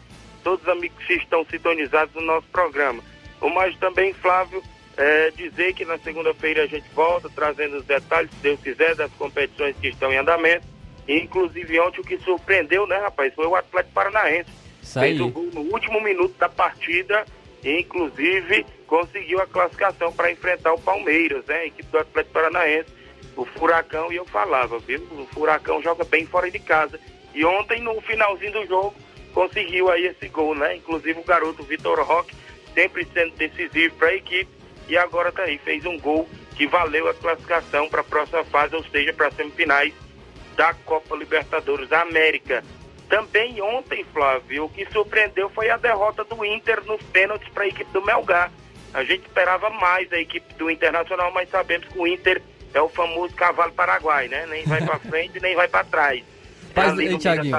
[0.44, 3.04] todos os amigos que estão sintonizados no nosso programa.
[3.42, 4.62] O mais também, Flávio,
[4.98, 9.12] é dizer que na segunda-feira a gente volta trazendo os detalhes, se Deus quiser, das
[9.14, 10.66] competições que estão em andamento
[11.08, 14.50] Inclusive ontem o que surpreendeu, né, rapaz, foi o Atlético Paranaense.
[14.84, 17.26] Isso Fez o gol no último minuto da partida,
[17.64, 21.56] inclusive conseguiu a classificação para enfrentar o Palmeiras, né?
[21.56, 22.90] A equipe do Atlético Paranaense,
[23.36, 25.02] o Furacão, e eu falava, viu?
[25.12, 27.00] O Furacão joga bem fora de casa.
[27.34, 28.96] E ontem, no finalzinho do jogo,
[29.34, 30.76] conseguiu aí esse gol, né?
[30.78, 32.34] Inclusive o garoto Vitor Roque,
[32.74, 34.50] sempre sendo decisivo para a equipe,
[34.88, 38.76] e agora tá aí, fez um gol que valeu a classificação para a próxima fase,
[38.76, 39.94] ou seja, para as semifinais
[40.56, 42.64] da Copa Libertadores da América.
[43.08, 47.68] Também ontem, Flávio, o que surpreendeu foi a derrota do Inter nos pênaltis para a
[47.68, 48.52] equipe do Melgar.
[48.94, 52.42] A gente esperava mais da equipe do Internacional, mas sabemos que o Inter
[52.74, 54.46] é o famoso cavalo paraguai, né?
[54.48, 56.24] Nem vai para frente, nem vai para trás.
[56.76, 57.58] Mas, hein, Thiaguinho,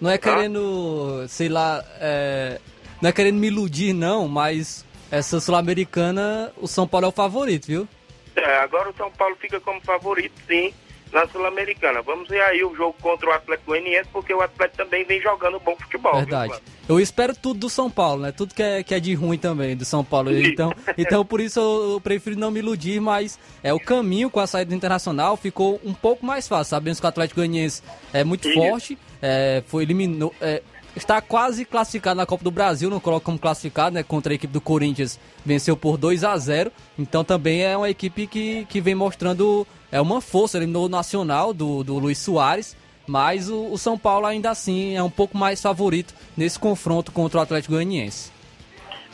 [0.00, 1.28] não é querendo, ah?
[1.28, 2.60] sei lá, é,
[3.00, 7.66] não é querendo me iludir não, mas essa Sul-Americana, o São Paulo é o favorito,
[7.66, 7.88] viu?
[8.36, 10.72] É, agora o São Paulo fica como favorito, sim
[11.14, 12.02] na Sul-Americana.
[12.02, 15.60] Vamos ver aí o jogo contra o Atlético Goianiense, porque o Atlético também vem jogando
[15.60, 16.16] bom futebol.
[16.16, 16.52] Verdade.
[16.52, 18.32] Viu, eu espero tudo do São Paulo, né?
[18.32, 20.36] Tudo que é, que é de ruim também do São Paulo.
[20.36, 24.46] Então, então por isso eu, prefiro não me iludir, mas é o caminho com a
[24.46, 26.70] saída do Internacional ficou um pouco mais fácil.
[26.70, 27.82] Sabemos que o Atlético Goianiense
[28.12, 30.62] é muito forte, é, foi eliminou, é,
[30.96, 34.02] está quase classificado na Copa do Brasil, não coloca como classificado, né?
[34.02, 38.26] Contra a equipe do Corinthians, venceu por 2 a 0 Então também é uma equipe
[38.26, 42.76] que, que vem mostrando é uma força, eliminou o Nacional do, do Luiz Soares,
[43.06, 47.38] mas o, o, São Paulo ainda assim é um pouco mais favorito nesse confronto contra
[47.38, 48.32] o Atlético Goianiense.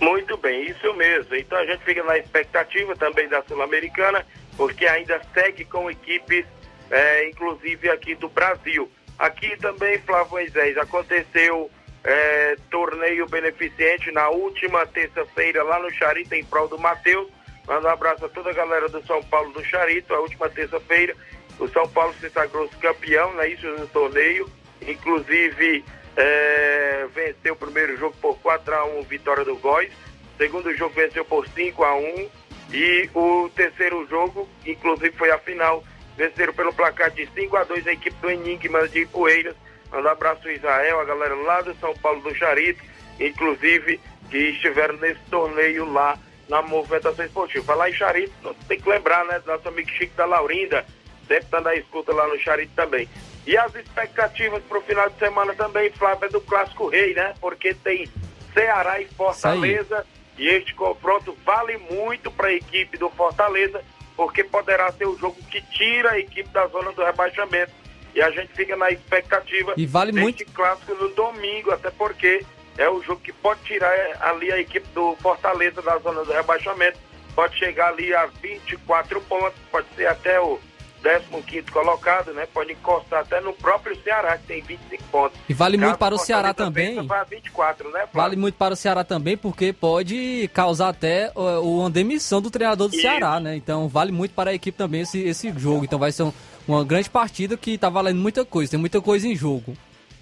[0.01, 1.35] Muito bem, isso mesmo.
[1.35, 4.25] Então a gente fica na expectativa também da Sul-Americana,
[4.57, 6.47] porque ainda segue com equipes,
[6.91, 8.91] é, inclusive aqui do Brasil.
[9.21, 11.71] Aqui também, Flávio Moisés, aconteceu
[12.03, 17.29] é, torneio beneficente na última terça-feira lá no Charita em prol do Matheus.
[17.69, 20.15] Manda um abraço a toda a galera do São Paulo do Charito.
[20.15, 21.15] A última terça-feira,
[21.59, 23.49] o São Paulo se sagrou campeão, né?
[23.49, 24.51] Isso no torneio.
[24.81, 25.85] Inclusive,
[26.17, 29.93] é, venceu o primeiro jogo por 4 a 1 vitória do Góis.
[30.39, 32.31] Segundo jogo venceu por 5 a 1
[32.73, 35.85] e o terceiro jogo, inclusive foi a final,
[36.21, 39.57] venceram pelo placar de 5 a 2 a equipe do Enigma de Ipueiras.
[39.91, 42.83] Manda um abraço ao Israel, a galera lá do São Paulo do Charito,
[43.19, 43.99] inclusive
[44.29, 47.65] que estiveram nesse torneio lá na movimentação esportiva.
[47.65, 50.85] Falar em Charito, tem que lembrar, né, nosso amigo Chico da Laurinda,
[51.27, 53.09] sempre tá na escuta lá no Charito também.
[53.47, 57.33] E as expectativas para o final de semana também, Flávio, é do Clássico Rei, né?
[57.41, 58.07] Porque tem
[58.53, 60.07] Ceará e Fortaleza.
[60.37, 63.83] E este confronto vale muito para a equipe do Fortaleza,
[64.21, 67.73] porque poderá ser o jogo que tira a equipe da zona do rebaixamento.
[68.15, 72.45] E a gente fica na expectativa e vale muito clássico no domingo, até porque
[72.77, 73.91] é o jogo que pode tirar
[74.21, 76.99] ali a equipe do Fortaleza da zona do rebaixamento.
[77.35, 80.61] Pode chegar ali a 24 pontos, pode ser até o
[81.03, 82.47] 15 colocado, né?
[82.53, 85.39] Pode encostar até no próprio Ceará, que tem 25 pontos.
[85.49, 86.97] E vale Caso muito para o Ceará também.
[87.29, 92.41] 24, né, vale muito para o Ceará também, porque pode causar até o, uma demissão
[92.41, 93.03] do treinador do Isso.
[93.03, 93.57] Ceará, né?
[93.57, 95.85] Então vale muito para a equipe também esse, esse jogo.
[95.85, 96.33] Então vai ser um,
[96.67, 99.75] uma grande partida que está valendo muita coisa, tem muita coisa em jogo.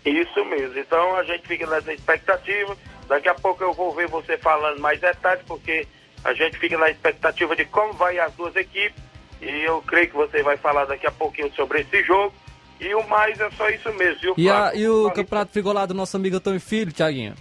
[0.05, 0.79] Isso mesmo.
[0.79, 2.77] Então a gente fica nessa expectativa.
[3.09, 5.87] Daqui a pouco eu vou ver você falando mais detalhes, porque
[6.25, 9.08] a gente fica na expectativa de como vai as duas equipes.
[9.41, 12.35] E eu creio que você vai falar daqui a pouquinho sobre esse jogo.
[12.81, 14.35] E o mais é só isso mesmo.
[14.37, 17.35] E, a, e o Campeonato Frigolado do nosso amigo Antônio Filho, Tiaguinho?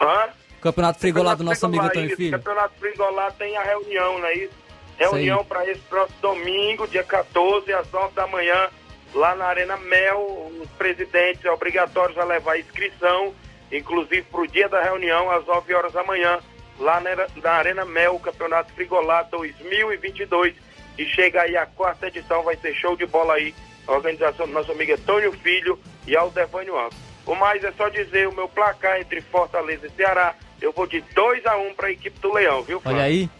[0.00, 0.28] Hã?
[0.60, 2.38] Campeonato Frigolado do nosso amigo Antônio Filho?
[2.38, 4.66] Campeonato Frigolado tem a reunião, não é isso?
[4.98, 8.68] Reunião para esse próximo domingo, dia 14, às 9 da manhã,
[9.14, 13.34] lá na Arena Mel, os presidentes é obrigatórios a levar inscrição,
[13.70, 16.38] inclusive para o dia da reunião, às 9 horas da manhã,
[16.78, 17.10] lá na,
[17.42, 20.54] na Arena Mel, o Campeonato Frigolá 2022.
[20.98, 23.54] E chega aí a quarta edição, vai ser show de bola aí.
[23.86, 26.98] A organização do nosso amigo Antônio Filho e Aldevânio Alves.
[27.24, 30.34] O mais é só dizer o meu placar entre Fortaleza e Ceará.
[30.60, 32.98] Eu vou de 2 a 1 um para a equipe do Leão, viu, Flávio?
[32.98, 33.30] Olha aí.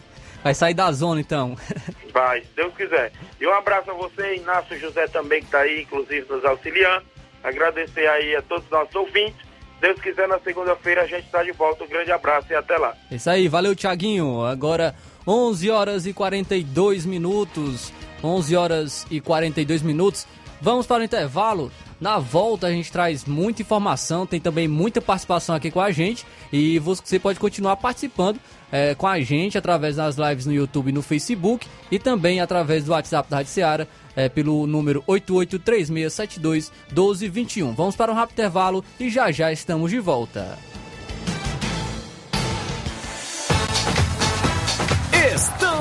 [0.43, 1.57] Vai sair da zona então.
[2.13, 3.11] Vai, se Deus quiser.
[3.39, 7.05] E um abraço a você, Inácio José também, que está aí, inclusive, nos auxiliando.
[7.43, 9.45] Agradecer aí a todos os nossos ouvintes.
[9.79, 11.83] Deus quiser, na segunda-feira a gente está de volta.
[11.83, 12.95] Um grande abraço e até lá.
[13.11, 14.43] Isso aí, valeu, Tiaguinho.
[14.43, 14.95] Agora,
[15.27, 17.91] 11 horas e 42 minutos.
[18.23, 20.25] 11 horas e 42 minutos.
[20.61, 21.69] Vamos para o intervalo.
[21.99, 26.23] Na volta a gente traz muita informação, tem também muita participação aqui com a gente
[26.53, 28.39] e você pode continuar participando
[28.71, 32.83] é, com a gente através das lives no YouTube e no Facebook e também através
[32.83, 37.73] do WhatsApp da Rádio Seara é, pelo número 8836721221.
[37.73, 40.55] Vamos para um rápido intervalo e já já estamos de volta.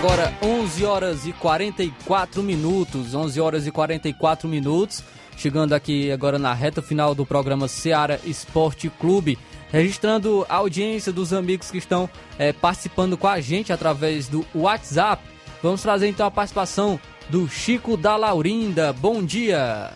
[0.01, 5.05] Agora 11 horas e 44 minutos, 11 horas e 44 minutos,
[5.37, 9.39] chegando aqui agora na reta final do programa Seara Esporte Clube,
[9.73, 12.09] registrando a audiência dos amigos que estão
[12.39, 15.23] é, participando com a gente através do WhatsApp.
[15.63, 16.99] Vamos trazer então a participação
[17.29, 18.93] do Chico da Laurinda.
[18.93, 19.93] Bom dia!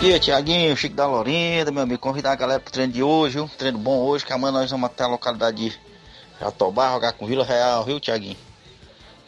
[0.00, 2.00] dia, Tiaguinho, Chico da Lorinda, meu amigo.
[2.00, 3.50] Convidar a galera pro treino de hoje, viu?
[3.58, 5.78] Treino bom hoje, que amanhã nós vamos até a localidade de
[6.40, 8.36] Jatobá jogar com Vila Real, viu, Tiaguinho?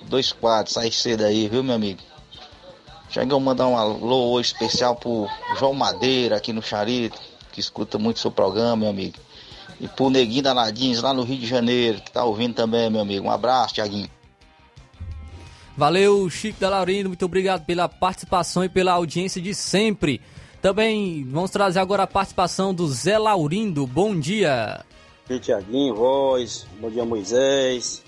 [0.08, 2.00] Dois quadros, sai cedo aí, viu, meu amigo?
[3.12, 7.20] Tiaguinho, mandar um alô hoje especial pro João Madeira aqui no Charito,
[7.52, 9.18] que escuta muito seu programa, meu amigo.
[9.78, 13.26] E pro Neguinho Danadinhos lá no Rio de Janeiro, que tá ouvindo também, meu amigo.
[13.26, 14.08] Um abraço, Tiaguinho.
[15.76, 20.22] Valeu, Chico da Laurindo, muito obrigado pela participação e pela audiência de sempre.
[20.62, 23.86] Também vamos trazer agora a participação do Zé Laurindo.
[23.86, 24.86] Bom dia.
[25.28, 26.66] Bom dia, Tiaguinho, voz.
[26.80, 28.02] Bom dia, Moisés.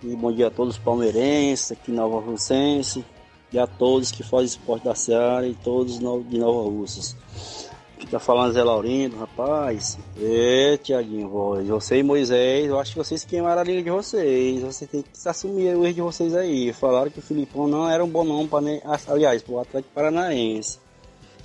[0.00, 3.04] E bom dia a todos os palmeirenses aqui em Nova Russense.
[3.52, 7.16] E a todos que fazem esporte da Seara e todos de Nova Russas.
[7.98, 9.98] Fica falando Zé Laurindo, rapaz.
[10.20, 11.28] É, Tiaguinho.
[11.66, 14.62] Você e Moisés, eu acho que vocês queimaram a liga de vocês.
[14.62, 16.72] Você tem que assumir o erro de vocês aí.
[16.72, 18.64] Falaram que o Filipão não era um bom nome para
[19.08, 20.78] aliás, para o Atlético Paranaense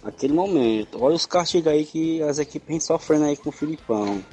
[0.03, 1.01] naquele momento.
[1.01, 4.23] Olha os castigos aí que as equipes sofrendo aí com o Filipão.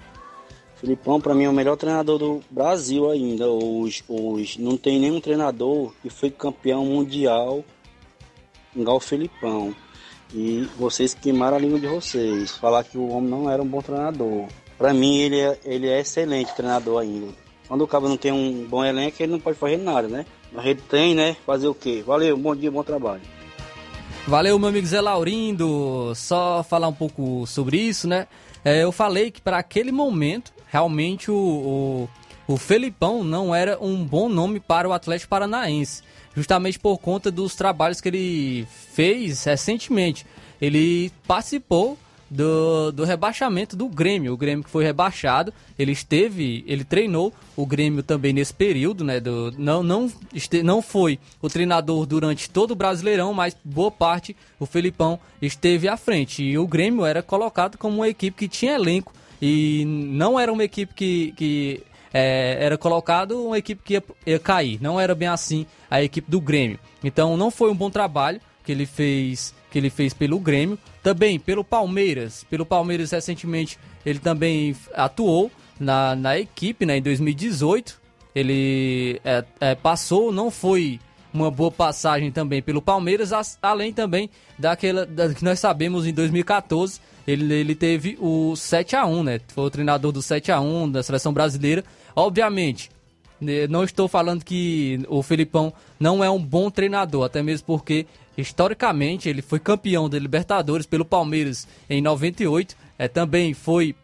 [0.80, 3.46] Filipão, para mim, é o melhor treinador do Brasil ainda.
[3.46, 4.62] Hoje, hoje.
[4.62, 7.62] Não tem nenhum treinador que foi campeão mundial
[8.74, 9.74] igual o Filipão.
[10.32, 12.56] E vocês queimaram a língua de vocês.
[12.56, 14.46] Falar que o homem não era um bom treinador.
[14.78, 17.28] Para mim, ele é, ele é excelente treinador ainda.
[17.68, 20.24] Quando o cabo não tem um bom elenco, ele não pode fazer nada, né?
[20.50, 21.36] Mas ele tem, né?
[21.44, 22.02] Fazer o quê?
[22.06, 23.20] Valeu, bom dia, bom trabalho.
[24.26, 26.14] Valeu, meu amigo Zé Laurindo.
[26.14, 28.26] Só falar um pouco sobre isso, né?
[28.64, 32.08] É, eu falei que para aquele momento, realmente o,
[32.48, 36.02] o, o Felipão não era um bom nome para o Atlético Paranaense.
[36.34, 40.24] Justamente por conta dos trabalhos que ele fez recentemente.
[40.60, 41.98] Ele participou
[42.30, 44.32] do, do rebaixamento do Grêmio.
[44.32, 49.18] O Grêmio que foi rebaixado, ele esteve, ele treinou o Grêmio também nesse período, né?
[49.18, 54.36] Do, não, não, este, não foi o treinador durante todo o Brasileirão, mas boa parte
[54.60, 56.44] o Felipão esteve à frente.
[56.44, 60.64] E o Grêmio era colocado como uma equipe que tinha elenco e não era uma
[60.64, 61.82] equipe que, que
[62.12, 64.78] é, era colocado uma equipe que ia, ia cair.
[64.80, 66.78] Não era bem assim a equipe do Grêmio.
[67.02, 71.38] Então não foi um bom trabalho que ele fez que ele fez pelo Grêmio, também
[71.38, 72.44] pelo Palmeiras.
[72.50, 78.00] Pelo Palmeiras recentemente ele também atuou na, na equipe, né, em 2018.
[78.34, 80.98] Ele é, é, passou, não foi
[81.32, 83.30] uma boa passagem também pelo Palmeiras,
[83.62, 84.28] além também
[84.58, 89.40] daquela da, que nós sabemos em 2014, ele, ele teve o 7 a 1 né?
[89.48, 91.84] Foi o treinador do 7 a 1 da seleção brasileira.
[92.14, 92.90] Obviamente,
[93.40, 98.06] né, não estou falando que o Felipão não é um bom treinador, até mesmo porque
[98.36, 103.94] historicamente ele foi campeão da Libertadores pelo Palmeiras em 98, é, também foi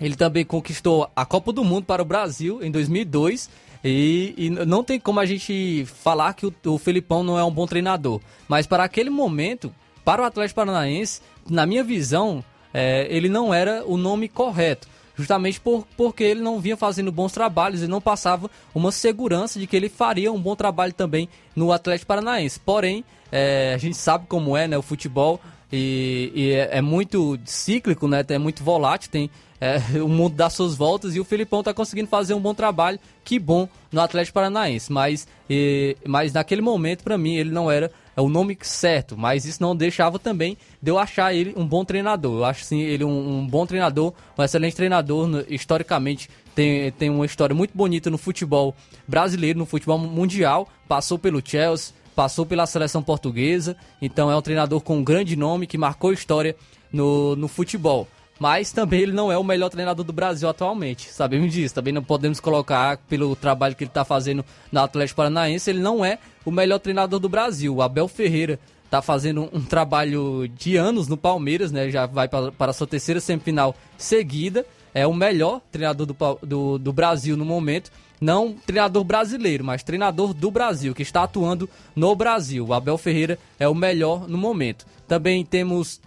[0.00, 3.50] Ele também conquistou a Copa do Mundo para o Brasil em 2002.
[3.84, 7.50] E, e não tem como a gente falar que o, o Felipão não é um
[7.50, 8.20] bom treinador.
[8.48, 9.72] Mas para aquele momento,
[10.04, 14.88] para o Atlético Paranaense, na minha visão, é, ele não era o nome correto.
[15.16, 19.66] Justamente por, porque ele não vinha fazendo bons trabalhos e não passava uma segurança de
[19.66, 22.60] que ele faria um bom trabalho também no Atlético Paranaense.
[22.60, 25.40] Porém, é, a gente sabe como é né, o futebol
[25.72, 29.28] e, e é, é, muito cíclico, né, é muito volátil, tem
[29.60, 32.98] é, o mundo dá suas voltas e o Filipão está conseguindo fazer um bom trabalho,
[33.24, 34.92] que bom no Atlético Paranaense.
[34.92, 39.44] Mas, e, mas naquele momento, para mim, ele não era é o nome certo, mas
[39.44, 42.38] isso não deixava também de eu achar ele um bom treinador.
[42.38, 45.44] Eu acho sim ele um, um bom treinador, um excelente treinador.
[45.48, 48.74] Historicamente, tem, tem uma história muito bonita no futebol
[49.06, 50.68] brasileiro, no futebol mundial.
[50.88, 55.68] Passou pelo Chelsea, passou pela seleção portuguesa, então é um treinador com um grande nome
[55.68, 56.56] que marcou história
[56.92, 58.08] no, no futebol
[58.38, 61.10] mas também ele não é o melhor treinador do Brasil atualmente.
[61.10, 61.74] Sabemos disso.
[61.74, 66.04] Também não podemos colocar, pelo trabalho que ele está fazendo na Atlético Paranaense, ele não
[66.04, 67.74] é o melhor treinador do Brasil.
[67.74, 71.90] O Abel Ferreira está fazendo um trabalho de anos no Palmeiras, né?
[71.90, 74.64] Já vai para, a sua terceira semifinal seguida.
[74.94, 77.90] É o melhor treinador do, do, do Brasil no momento.
[78.20, 82.66] Não treinador brasileiro, mas treinador do Brasil, que está atuando no Brasil.
[82.66, 84.86] O Abel Ferreira é o melhor no momento.
[85.06, 86.00] Também temos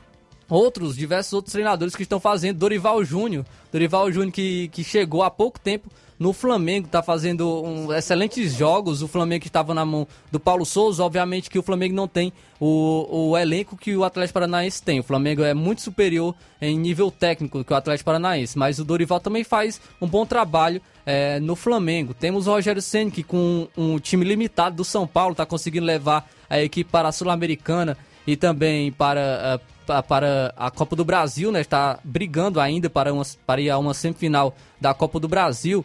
[0.52, 2.58] outros, diversos outros treinadores que estão fazendo.
[2.58, 5.89] Dorival Júnior, Dorival Júnior que, que chegou há pouco tempo
[6.20, 9.02] no Flamengo, está fazendo um, excelentes jogos.
[9.02, 11.04] O Flamengo estava na mão do Paulo Souza.
[11.04, 14.99] Obviamente que o Flamengo não tem o, o elenco que o Atlético Paranaense tem.
[14.99, 18.56] O Flamengo é muito superior em nível técnico que o Atlético Paranaense.
[18.56, 22.14] Mas o Dorival também faz um bom trabalho é, no Flamengo.
[22.14, 26.30] Temos o Rogério Senna, que com um time limitado do São Paulo está conseguindo levar
[26.47, 27.97] a equipe para a Sul-Americana
[28.28, 31.62] e também para, uh, para a Copa do Brasil, né?
[31.62, 35.84] Está brigando ainda para, uma, para ir a uma semifinal da Copa do Brasil.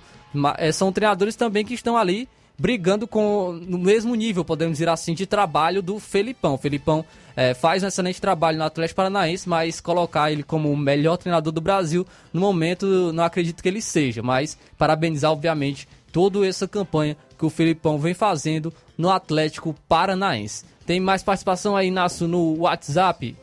[0.59, 2.29] Eh, são treinadores também que estão ali
[2.59, 6.55] brigando com no mesmo nível, podemos dizer assim, de trabalho do Felipão.
[6.55, 7.05] O Felipão
[7.37, 11.53] é, faz um excelente trabalho no Atlético Paranaense, mas colocar ele como o melhor treinador
[11.53, 14.23] do Brasil, no momento, não acredito que ele seja.
[14.23, 20.65] Mas parabenizar, obviamente, toda essa campanha que o Felipão vem fazendo no Atlético Paranaense.
[20.87, 23.37] Tem mais participação aí, Inácio, no WhatsApp.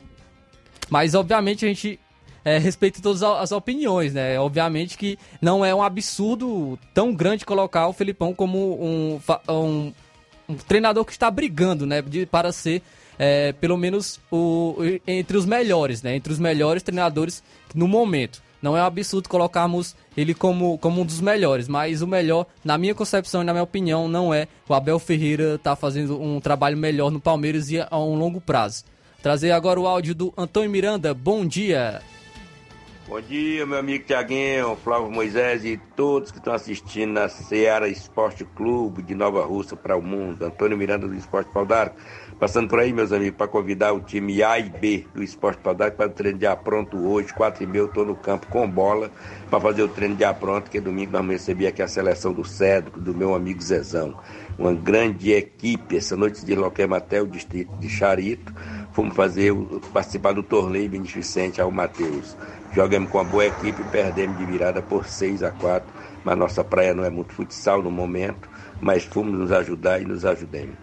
[0.89, 1.99] Mas, obviamente, a gente
[2.45, 4.39] é, respeita todas as opiniões, né?
[4.39, 9.19] Obviamente que não é um absurdo tão grande colocar o Felipão como um,
[9.49, 9.93] um,
[10.49, 12.01] um treinador que está brigando, né?
[12.01, 12.81] De, para ser,
[13.17, 14.75] é, pelo menos, o,
[15.07, 16.15] entre os melhores, né?
[16.15, 17.41] Entre os melhores treinadores
[17.73, 18.41] no momento.
[18.61, 22.77] Não é um absurdo colocarmos ele como, como um dos melhores, mas o melhor, na
[22.77, 24.47] minha concepção e na minha opinião, não é.
[24.69, 28.85] O Abel Ferreira tá fazendo um trabalho melhor no Palmeiras e a um longo prazo.
[29.23, 31.13] Trazer agora o áudio do Antônio Miranda.
[31.13, 32.01] Bom dia.
[33.07, 38.43] Bom dia, meu amigo Tiaguinho, Flávio Moisés e todos que estão assistindo na Seara Esporte
[38.43, 40.43] Clube de Nova Rússia para o mundo.
[40.43, 41.95] Antônio Miranda do Esporte Pau d'Arco.
[42.37, 45.95] Passando por aí, meus amigos, para convidar o time A e B do Esporte Paudade
[45.95, 49.09] para o treino de apronto hoje, quatro e meia, eu estou no campo com bola
[49.49, 52.43] para fazer o treino de apronto, que domingo nós vamos receber aqui a seleção do
[52.43, 54.17] Cédrico, do meu amigo Zezão.
[54.57, 58.53] Uma grande equipe, essa noite de Loquematé, o distrito de Charito,
[58.93, 59.53] fomos fazer,
[59.91, 62.37] participar do torneio beneficente ao Mateus.
[62.73, 66.63] Jogamos com uma boa equipe e perdemos de virada por 6 a 4 mas nossa
[66.63, 68.49] praia não é muito futsal no momento,
[68.81, 70.75] mas fomos nos ajudar e nos ajudemos.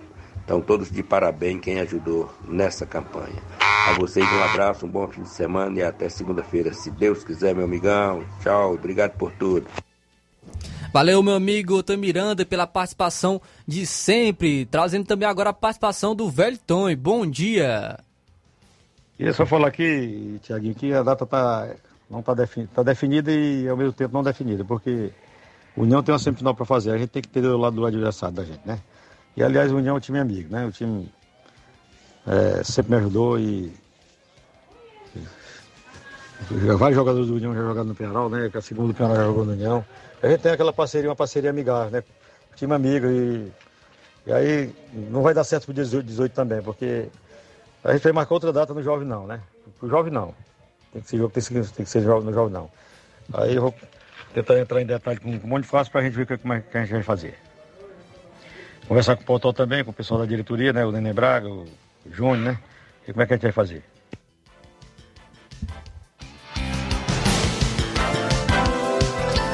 [0.44, 3.42] Então, todos de parabéns quem ajudou nessa campanha.
[3.60, 7.54] A vocês um abraço, um bom fim de semana e até segunda-feira, se Deus quiser,
[7.54, 8.24] meu amigão.
[8.42, 9.66] Tchau, obrigado por tudo.
[10.92, 14.66] Valeu, meu amigo Tamiranda, pela participação de sempre.
[14.66, 16.94] Trazendo também agora a participação do Velho Tom.
[16.96, 17.96] Bom dia.
[19.16, 21.76] Queria só falar aqui, Tiaguinho, que a data tá,
[22.10, 25.12] não está defini tá definida e ao mesmo tempo não definida, porque
[25.76, 27.86] o União tem uma semifinal para fazer, a gente tem que ter do lado do
[27.86, 28.80] adversário da gente, né?
[29.36, 30.66] E aliás, o União é um time amigo, né?
[30.66, 31.08] O time
[32.26, 33.72] é, sempre me ajudou e.
[36.50, 38.48] Vários jogadores do União já jogaram no Penal, né?
[38.50, 39.84] Que a segunda do Penal já jogou no União.
[40.20, 42.02] A gente tem aquela parceria, uma parceria amigável, né?
[42.56, 43.52] Time amigo e.
[44.26, 47.06] E aí não vai dar certo pro 18, 18 também, porque
[47.82, 49.40] a gente vai marcar outra data no jovem não, né?
[49.78, 50.34] Pro jovem não.
[50.92, 52.70] Tem que ser jogo, tem que, tem que ser jovem no jovem não.
[53.32, 53.74] Aí eu vou
[54.34, 56.76] tentar entrar em detalhe com um monte de fácil pra gente ver como é que
[56.76, 57.38] a gente vai fazer.
[58.88, 60.84] Conversar com o Potol também, com o pessoal da diretoria, né?
[60.84, 61.66] O Nenê Braga, o
[62.10, 62.58] Júnior, né?
[63.06, 63.84] E como é que a gente vai fazer.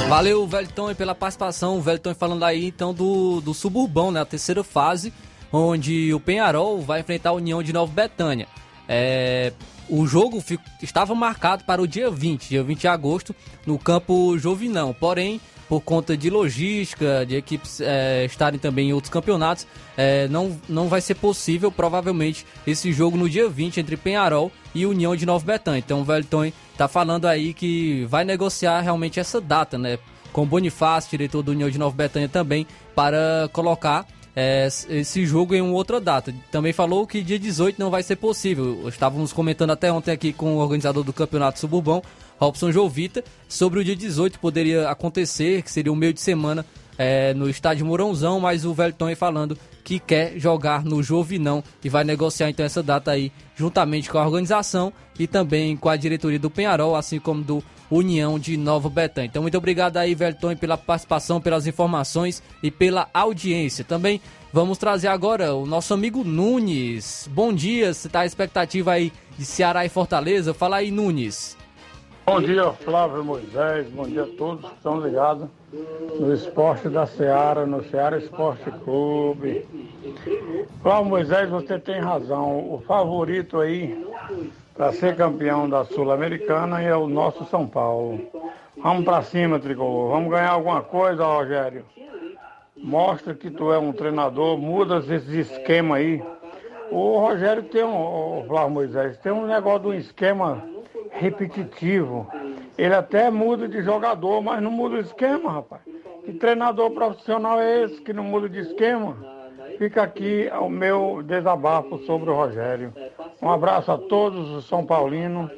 [0.09, 1.79] Valeu, Velton, pela participação.
[1.79, 4.21] O Velton falando aí então do, do Suburbão, né?
[4.21, 5.13] A terceira fase,
[5.53, 8.47] onde o Penharol vai enfrentar a União de Nova Betânia.
[8.89, 9.53] É,
[9.89, 13.35] o jogo fico, estava marcado para o dia 20, dia 20 de agosto,
[13.67, 14.95] no campo Jovinão.
[14.95, 20.59] Porém, por conta de logística, de equipes é, estarem também em outros campeonatos, é, não,
[20.69, 25.27] não vai ser possível, provavelmente, esse jogo no dia 20 entre Penharol e União de
[25.27, 25.79] Nova Betânia.
[25.79, 29.99] Então o Wellington está falando aí que vai negociar realmente essa data, né?
[30.33, 34.07] Com Bonifácio, diretor do União de Nova Betânia também, para colocar
[34.37, 36.35] é, esse jogo em uma outra data.
[36.51, 38.87] Também falou que dia 18 não vai ser possível.
[38.87, 42.03] Estávamos comentando até ontem aqui com o organizador do Campeonato Suburbão,
[42.39, 46.65] Robson Jovita, sobre o dia 18 poderia acontecer, que seria o meio de semana
[46.99, 52.03] é, no estádio Mourãozão, mas o Velton falando que quer jogar no Jovinão e vai
[52.03, 56.51] negociar então essa data aí juntamente com a organização e também com a diretoria do
[56.51, 59.29] Penharol, assim como do União de Nova Betânia.
[59.29, 63.85] Então, muito obrigado aí, Velton, pela participação, pelas informações e pela audiência.
[63.85, 64.21] Também
[64.53, 67.29] vamos trazer agora o nosso amigo Nunes.
[67.31, 70.53] Bom dia, você está à expectativa aí de Ceará e Fortaleza?
[70.53, 71.57] Fala aí, Nunes.
[72.27, 73.89] Bom dia, Flávio Moisés.
[73.91, 75.49] Bom dia a todos que estão ligados
[76.19, 79.65] no esporte da Seara, no Seara Esporte Clube.
[80.83, 82.59] Flávio Moisés, você tem razão.
[82.59, 84.05] O favorito aí
[84.75, 88.21] para ser campeão da Sul-Americana é o nosso São Paulo.
[88.77, 90.11] Vamos para cima, Tricolor.
[90.11, 91.85] Vamos ganhar alguma coisa, Rogério.
[92.77, 96.21] Mostra que tu é um treinador, muda esse esquema aí.
[96.91, 100.76] O Rogério tem um, o Flávio Moisés, tem um negócio de um esquema
[101.19, 102.29] repetitivo.
[102.77, 105.83] Ele até muda de jogador, mas não muda o esquema, rapaz.
[106.25, 109.17] Que treinador profissional é esse que não muda de esquema?
[109.79, 112.93] Fica aqui o meu desabafo sobre o Rogério.
[113.41, 115.51] Um abraço a todos os São Paulinos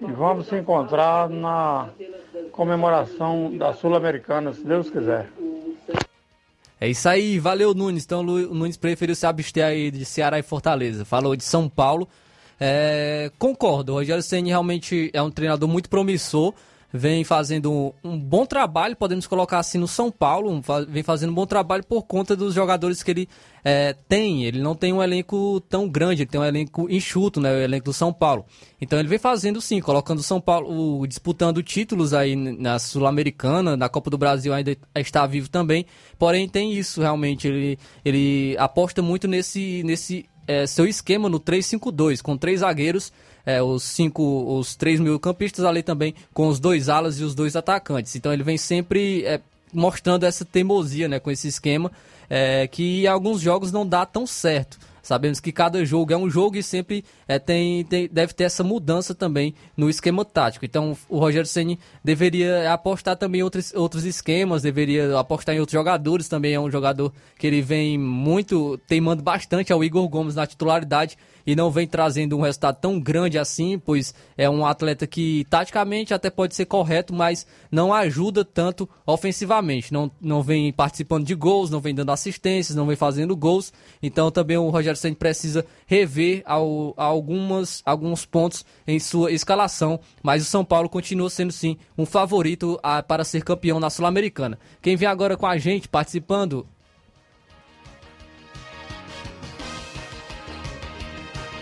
[0.00, 1.88] e vamos se encontrar na
[2.52, 5.28] comemoração da Sul-Americana, se Deus quiser.
[6.80, 8.04] É isso aí, valeu Nunes.
[8.04, 11.04] Então o Nunes preferiu se abster aí de Ceará e Fortaleza.
[11.04, 12.08] Falou de São Paulo.
[12.60, 16.54] É, concordo, o Rogério Senni realmente é um treinador muito promissor
[16.92, 21.46] vem fazendo um, bom trabalho, podemos colocar assim no São Paulo, vem fazendo um bom
[21.46, 23.28] trabalho por conta dos jogadores que ele
[23.62, 24.44] é, tem.
[24.44, 27.84] Ele não tem um elenco tão grande, ele tem um elenco enxuto, né, o elenco
[27.84, 28.46] do São Paulo.
[28.80, 33.88] Então ele vem fazendo sim, colocando o São Paulo, disputando títulos aí na Sul-Americana, na
[33.88, 35.84] Copa do Brasil ainda está vivo também.
[36.18, 42.20] Porém tem isso realmente, ele, ele aposta muito nesse, nesse é, seu esquema no 3-5-2,
[42.20, 43.12] com três zagueiros
[43.48, 47.34] é, os cinco, os três mil campistas ali também com os dois alas e os
[47.34, 48.14] dois atacantes.
[48.14, 49.40] Então ele vem sempre é,
[49.72, 51.90] mostrando essa teimosia, né, com esse esquema
[52.28, 54.78] é, que em alguns jogos não dá tão certo.
[55.08, 58.62] Sabemos que cada jogo é um jogo e sempre é, tem, tem, deve ter essa
[58.62, 60.66] mudança também no esquema tático.
[60.66, 65.72] Então o Rogério Ceni deveria apostar também em outros, outros esquemas, deveria apostar em outros
[65.72, 66.28] jogadores.
[66.28, 71.16] Também é um jogador que ele vem muito teimando bastante ao Igor Gomes na titularidade
[71.48, 76.12] e não vem trazendo um resultado tão grande assim, pois é um atleta que taticamente
[76.12, 79.90] até pode ser correto, mas não ajuda tanto ofensivamente.
[79.90, 83.72] Não, não vem participando de gols, não vem dando assistências, não vem fazendo gols.
[84.02, 90.42] Então também o Rogério Senna precisa rever ao, algumas, alguns pontos em sua escalação, mas
[90.42, 94.58] o São Paulo continua sendo sim um favorito a, para ser campeão na Sul-Americana.
[94.82, 96.66] Quem vem agora com a gente participando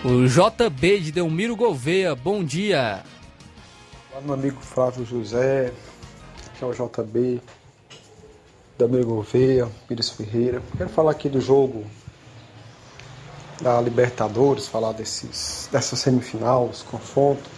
[0.09, 3.03] O JB de Delmiro Gouveia, bom dia.
[4.13, 5.73] Olá, meu amigo Flávio José,
[6.57, 7.43] que é o JB,
[8.79, 10.63] Delmiro Gouveia, Pires Ferreira.
[10.79, 11.85] Quero falar aqui do jogo
[13.61, 17.51] da Libertadores, falar desses, dessa semifinal, os confrontos.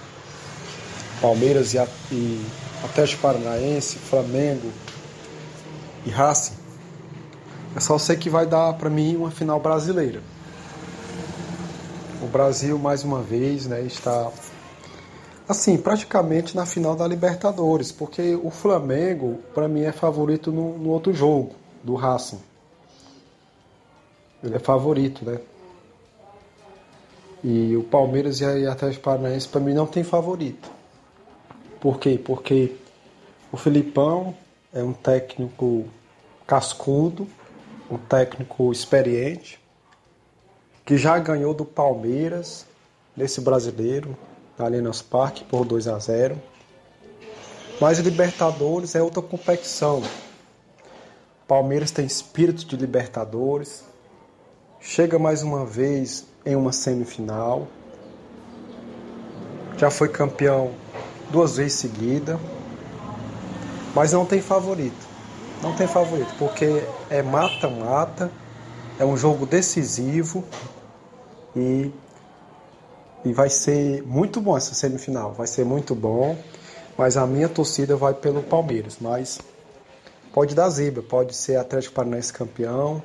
[1.20, 1.78] Palmeiras e,
[2.10, 2.46] e
[2.82, 4.72] Atlético Paranaense, Flamengo
[6.06, 6.56] e Racing.
[7.76, 10.22] É só sei que vai dar para mim uma final brasileira.
[12.20, 14.32] O Brasil, mais uma vez, né, está
[15.48, 20.90] assim, praticamente na final da Libertadores, porque o Flamengo, para mim, é favorito no, no,
[20.90, 22.40] outro jogo, do Racing.
[24.42, 25.38] Ele é favorito, né?
[27.42, 30.68] E o Palmeiras e a Atlético Paranaense, para mim, não tem favorito.
[31.80, 32.20] Por quê?
[32.22, 32.74] Porque
[33.52, 34.34] o Filipão
[34.72, 35.84] é um técnico
[36.46, 37.28] cascudo,
[37.88, 39.60] um técnico experiente,
[40.88, 42.64] que já ganhou do Palmeiras
[43.14, 44.16] nesse brasileiro,
[44.56, 46.40] da Allianz Parque, por 2 a 0.
[47.78, 50.02] Mas Libertadores é outra competição.
[51.46, 53.84] Palmeiras tem espírito de Libertadores,
[54.80, 57.68] chega mais uma vez em uma semifinal,
[59.76, 60.70] já foi campeão
[61.30, 62.40] duas vezes seguida,
[63.94, 65.06] mas não tem favorito.
[65.62, 68.32] Não tem favorito, porque é mata-mata,
[68.98, 70.42] é um jogo decisivo
[71.58, 71.92] e
[73.24, 76.36] E vai ser muito bom essa semifinal, vai ser muito bom.
[76.96, 78.98] Mas a minha torcida vai pelo Palmeiras.
[79.00, 79.38] Mas
[80.32, 83.02] pode dar zebra, pode ser Atlético Paranaense campeão,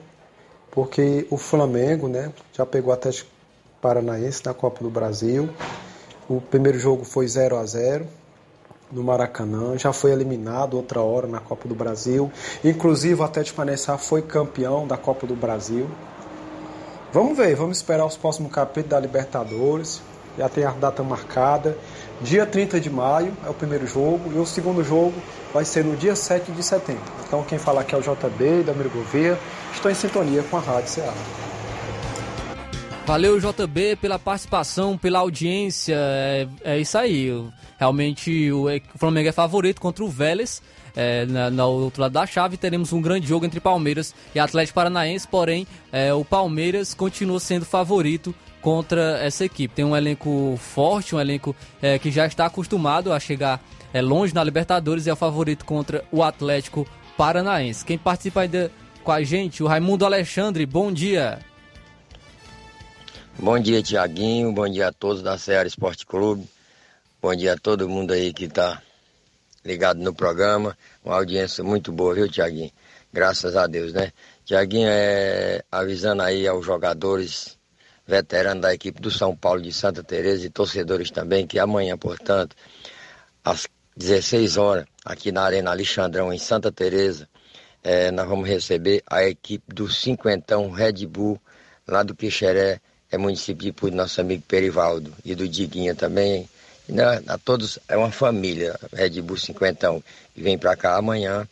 [0.71, 3.29] porque o Flamengo, né, já pegou o Atlético
[3.81, 5.49] Paranaense na Copa do Brasil.
[6.29, 8.07] O primeiro jogo foi 0 a 0
[8.91, 12.31] no Maracanã, já foi eliminado outra hora na Copa do Brasil.
[12.63, 15.87] Inclusive o Atlético Paranaense foi campeão da Copa do Brasil.
[17.13, 20.01] Vamos ver, vamos esperar os próximos capítulos da Libertadores.
[20.35, 21.77] Já tem a data marcada.
[22.21, 25.13] Dia 30 de maio é o primeiro jogo e o segundo jogo
[25.53, 27.03] vai ser no dia 7 de setembro.
[27.27, 29.37] Então quem fala aqui é o JB da Gouveia.
[29.71, 31.13] Estou em sintonia com a Rádio Ceará.
[33.05, 35.95] Valeu, JB, pela participação, pela audiência.
[35.95, 37.29] É, é isso aí.
[37.77, 40.63] Realmente o, o, Flamengo é favorito contra o Vélez.
[40.95, 44.75] É, na, no outro lado da chave teremos um grande jogo entre Palmeiras e Atlético
[44.75, 49.73] Paranaense, porém é, o Palmeiras continua sendo favorito contra essa equipe.
[49.73, 53.61] Tem um elenco forte, um elenco é, que já está acostumado a chegar
[53.93, 56.87] é, longe na Libertadores e é o favorito contra o Atlético
[57.17, 57.83] Paranaense.
[57.83, 58.71] Quem participa ainda
[59.03, 61.39] com a gente, o Raimundo Alexandre, bom dia.
[63.37, 66.47] Bom dia, Tiaguinho, bom dia a todos da Ceará Esporte Clube,
[67.21, 68.81] bom dia a todo mundo aí que está
[69.63, 72.71] ligado no programa, uma audiência muito boa, viu, Tiaguinho?
[73.11, 74.11] Graças a Deus, né?
[74.45, 77.57] Tiaguinho, é, avisando aí aos jogadores
[78.05, 82.55] veterano da equipe do São Paulo de Santa Teresa e torcedores também, que amanhã, portanto,
[83.43, 87.27] às 16 horas, aqui na Arena Alexandrão, em Santa Teresa,
[87.83, 91.39] é, nós vamos receber a equipe do Cinquentão Red Bull,
[91.87, 92.79] lá do Quixeré,
[93.11, 96.49] é município de nosso amigo Perivaldo, e do Diguinha também.
[96.93, 100.03] Né, a todos, é uma família, Red Bull Cinquentão,
[100.35, 101.49] que vem para cá amanhã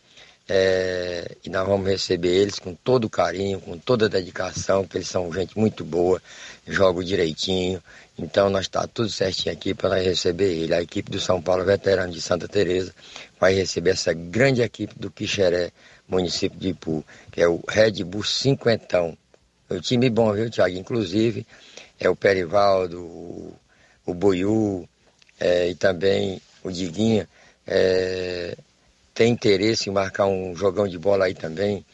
[0.48, 5.32] é, e nós vamos receber eles com todo carinho, com toda dedicação, porque eles são
[5.32, 6.22] gente muito boa,
[6.64, 7.82] jogam direitinho.
[8.16, 10.74] Então nós está tudo certinho aqui para nós receber ele.
[10.74, 12.94] A equipe do São Paulo Veterano de Santa Teresa
[13.40, 15.72] vai receber essa grande equipe do Quixeré,
[16.06, 19.18] município de Ipu, que é o Red Bull Cinquentão.
[19.68, 20.76] O time bom, viu, Thiago?
[20.76, 21.44] Inclusive
[21.98, 23.54] é o Perivaldo, o,
[24.06, 24.88] o Boiú
[25.42, 27.28] é, e também o Diguinha.
[27.66, 28.56] É,
[29.12, 31.84] tem interesse em marcar um jogão de bola aí também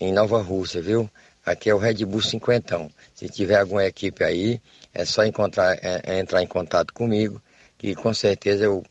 [0.00, 1.08] em Nova Rússia, viu?
[1.46, 2.90] Aqui é o Red Bull Cinquentão.
[3.14, 4.60] Se tiver alguma equipe aí,
[4.92, 7.40] é só encontrar, é, é entrar em contato comigo,
[7.78, 8.84] que com certeza eu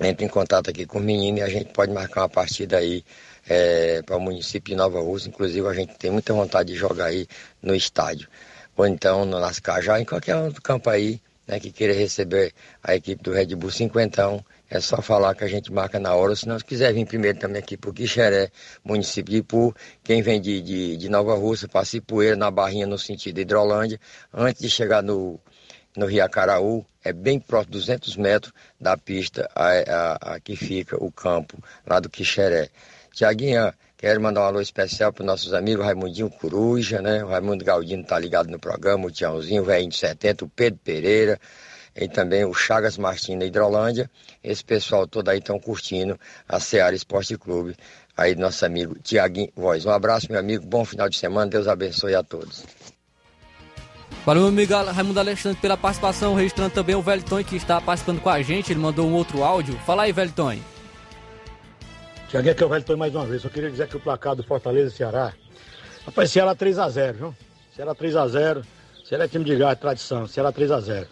[0.00, 3.02] entro em contato aqui com o menino e a gente pode marcar uma partida aí
[3.48, 5.30] é, para o município de Nova Rússia.
[5.30, 7.26] Inclusive a gente tem muita vontade de jogar aí
[7.62, 8.28] no estádio.
[8.76, 13.22] Ou então no Lascajá, em qualquer outro campo aí, né, que queira receber a equipe
[13.22, 14.44] do Red Bull Cinquentão.
[14.70, 17.62] É só falar que a gente marca na hora, se não quiser vir primeiro também
[17.62, 18.50] aqui para o Quixeré,
[18.84, 19.74] município de Ipu,
[20.04, 23.98] quem vem de, de, de Nova Rússia, passa Ipueira, na Barrinha, no sentido Hidrolândia,
[24.32, 25.40] antes de chegar no,
[25.96, 31.02] no Rio Acaraú, é bem próximo, 200 metros da pista a, a, a que fica
[31.02, 32.68] o campo lá do Quixeré.
[33.10, 37.22] Tiaguinha, quero mandar um alô especial para nossos amigos Raimundinho Coruja, né?
[37.22, 40.78] O Raimundo Galdino tá ligado no programa, o Tiãozinho, o velhinho de 70, o Pedro
[40.82, 41.38] Pereira,
[41.94, 44.08] e também o Chagas Martins da Hidrolândia.
[44.42, 46.18] Esse pessoal todo aí estão curtindo
[46.48, 47.74] a Seara Esporte Clube.
[48.16, 49.84] Aí nosso amigo Tiaguinho Voz.
[49.84, 50.64] Um abraço, meu amigo.
[50.64, 51.50] Bom final de semana.
[51.50, 52.64] Deus abençoe a todos.
[54.24, 56.34] Valeu, meu amigo Raimundo Alexandre, pela participação.
[56.34, 58.72] Registrando também o Velton, que está participando com a gente.
[58.72, 59.76] Ele mandou um outro áudio.
[59.84, 60.58] Fala aí, Velton.
[62.28, 63.42] Tiaguinho, aqui é o Velton mais uma vez.
[63.42, 65.32] Eu queria dizer que o placar do Fortaleza e Ceará.
[66.04, 67.34] Rapaz, Ceará 3x0, viu?
[67.74, 68.64] Ceará 3x0.
[69.02, 70.26] Ceará é time de gás, tradição.
[70.26, 71.06] Ceará 3x0.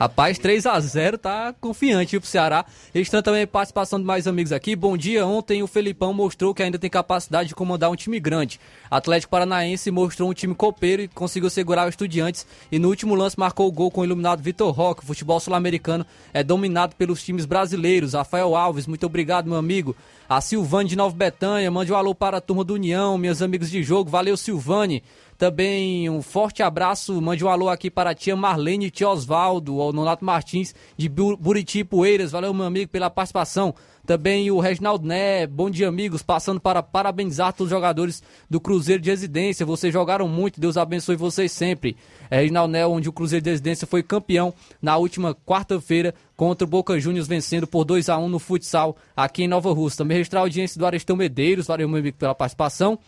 [0.00, 2.64] Rapaz, 3 a 0 tá confiante pro Ceará.
[2.94, 4.74] Registrando também participação de mais amigos aqui.
[4.74, 5.26] Bom dia.
[5.26, 8.58] Ontem o Felipão mostrou que ainda tem capacidade de comandar um time grande.
[8.90, 12.46] Atlético Paranaense mostrou um time copeiro e conseguiu segurar os estudiantes.
[12.72, 15.02] E no último lance marcou o gol com o iluminado Vitor Roque.
[15.02, 18.14] O futebol sul-americano é dominado pelos times brasileiros.
[18.14, 19.94] Rafael Alves, muito obrigado, meu amigo.
[20.30, 23.68] A Silvane de Nova Betânia, mande um alô para a turma do União, meus amigos
[23.68, 24.08] de jogo.
[24.08, 25.02] Valeu, Silvane.
[25.36, 29.80] Também um forte abraço, mande um alô aqui para a tia Marlene e tia Osvaldo,
[29.80, 32.30] ao Nonato Martins de Buriti Poeiras.
[32.30, 33.74] Valeu, meu amigo, pela participação.
[34.06, 36.22] Também o Reginaldo Né, bom dia, amigos.
[36.22, 39.64] Passando para parabenizar todos os jogadores do Cruzeiro de Residência.
[39.64, 41.96] Vocês jogaram muito, Deus abençoe vocês sempre.
[42.30, 46.68] É Reginaldo Né, onde o Cruzeiro de Residência foi campeão na última quarta-feira contra o
[46.68, 49.98] Boca Juniors, vencendo por 2 a 1 no futsal aqui em Nova Rússia.
[49.98, 51.66] Também registrar a audiência do Aristão Medeiros.
[51.66, 52.98] Valeu, meu amigo, pela participação.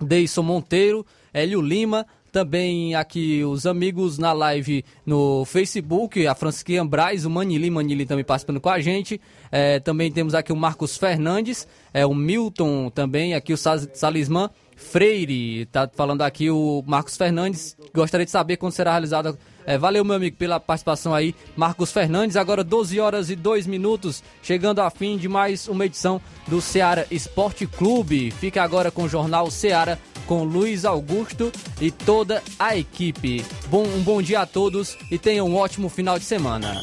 [0.00, 7.24] Deison Monteiro, Hélio Lima, Também aqui os amigos na live no Facebook, a Francisquinha Braz,
[7.24, 9.20] o Manili, Manili também participando com a gente.
[9.50, 15.66] É, também temos aqui o Marcos Fernandes, é, o Milton também, aqui o Salismã Freire,
[15.66, 17.76] tá falando aqui o Marcos Fernandes.
[17.92, 19.36] Gostaria de saber quando será realizada
[19.66, 21.34] é, valeu, meu amigo, pela participação aí.
[21.56, 26.20] Marcos Fernandes, agora 12 horas e 2 minutos, chegando a fim de mais uma edição
[26.48, 28.30] do Ceará Esporte Clube.
[28.30, 33.44] Fica agora com o Jornal Ceará com Luiz Augusto e toda a equipe.
[33.68, 36.82] Bom, um bom dia a todos e tenham um ótimo final de semana.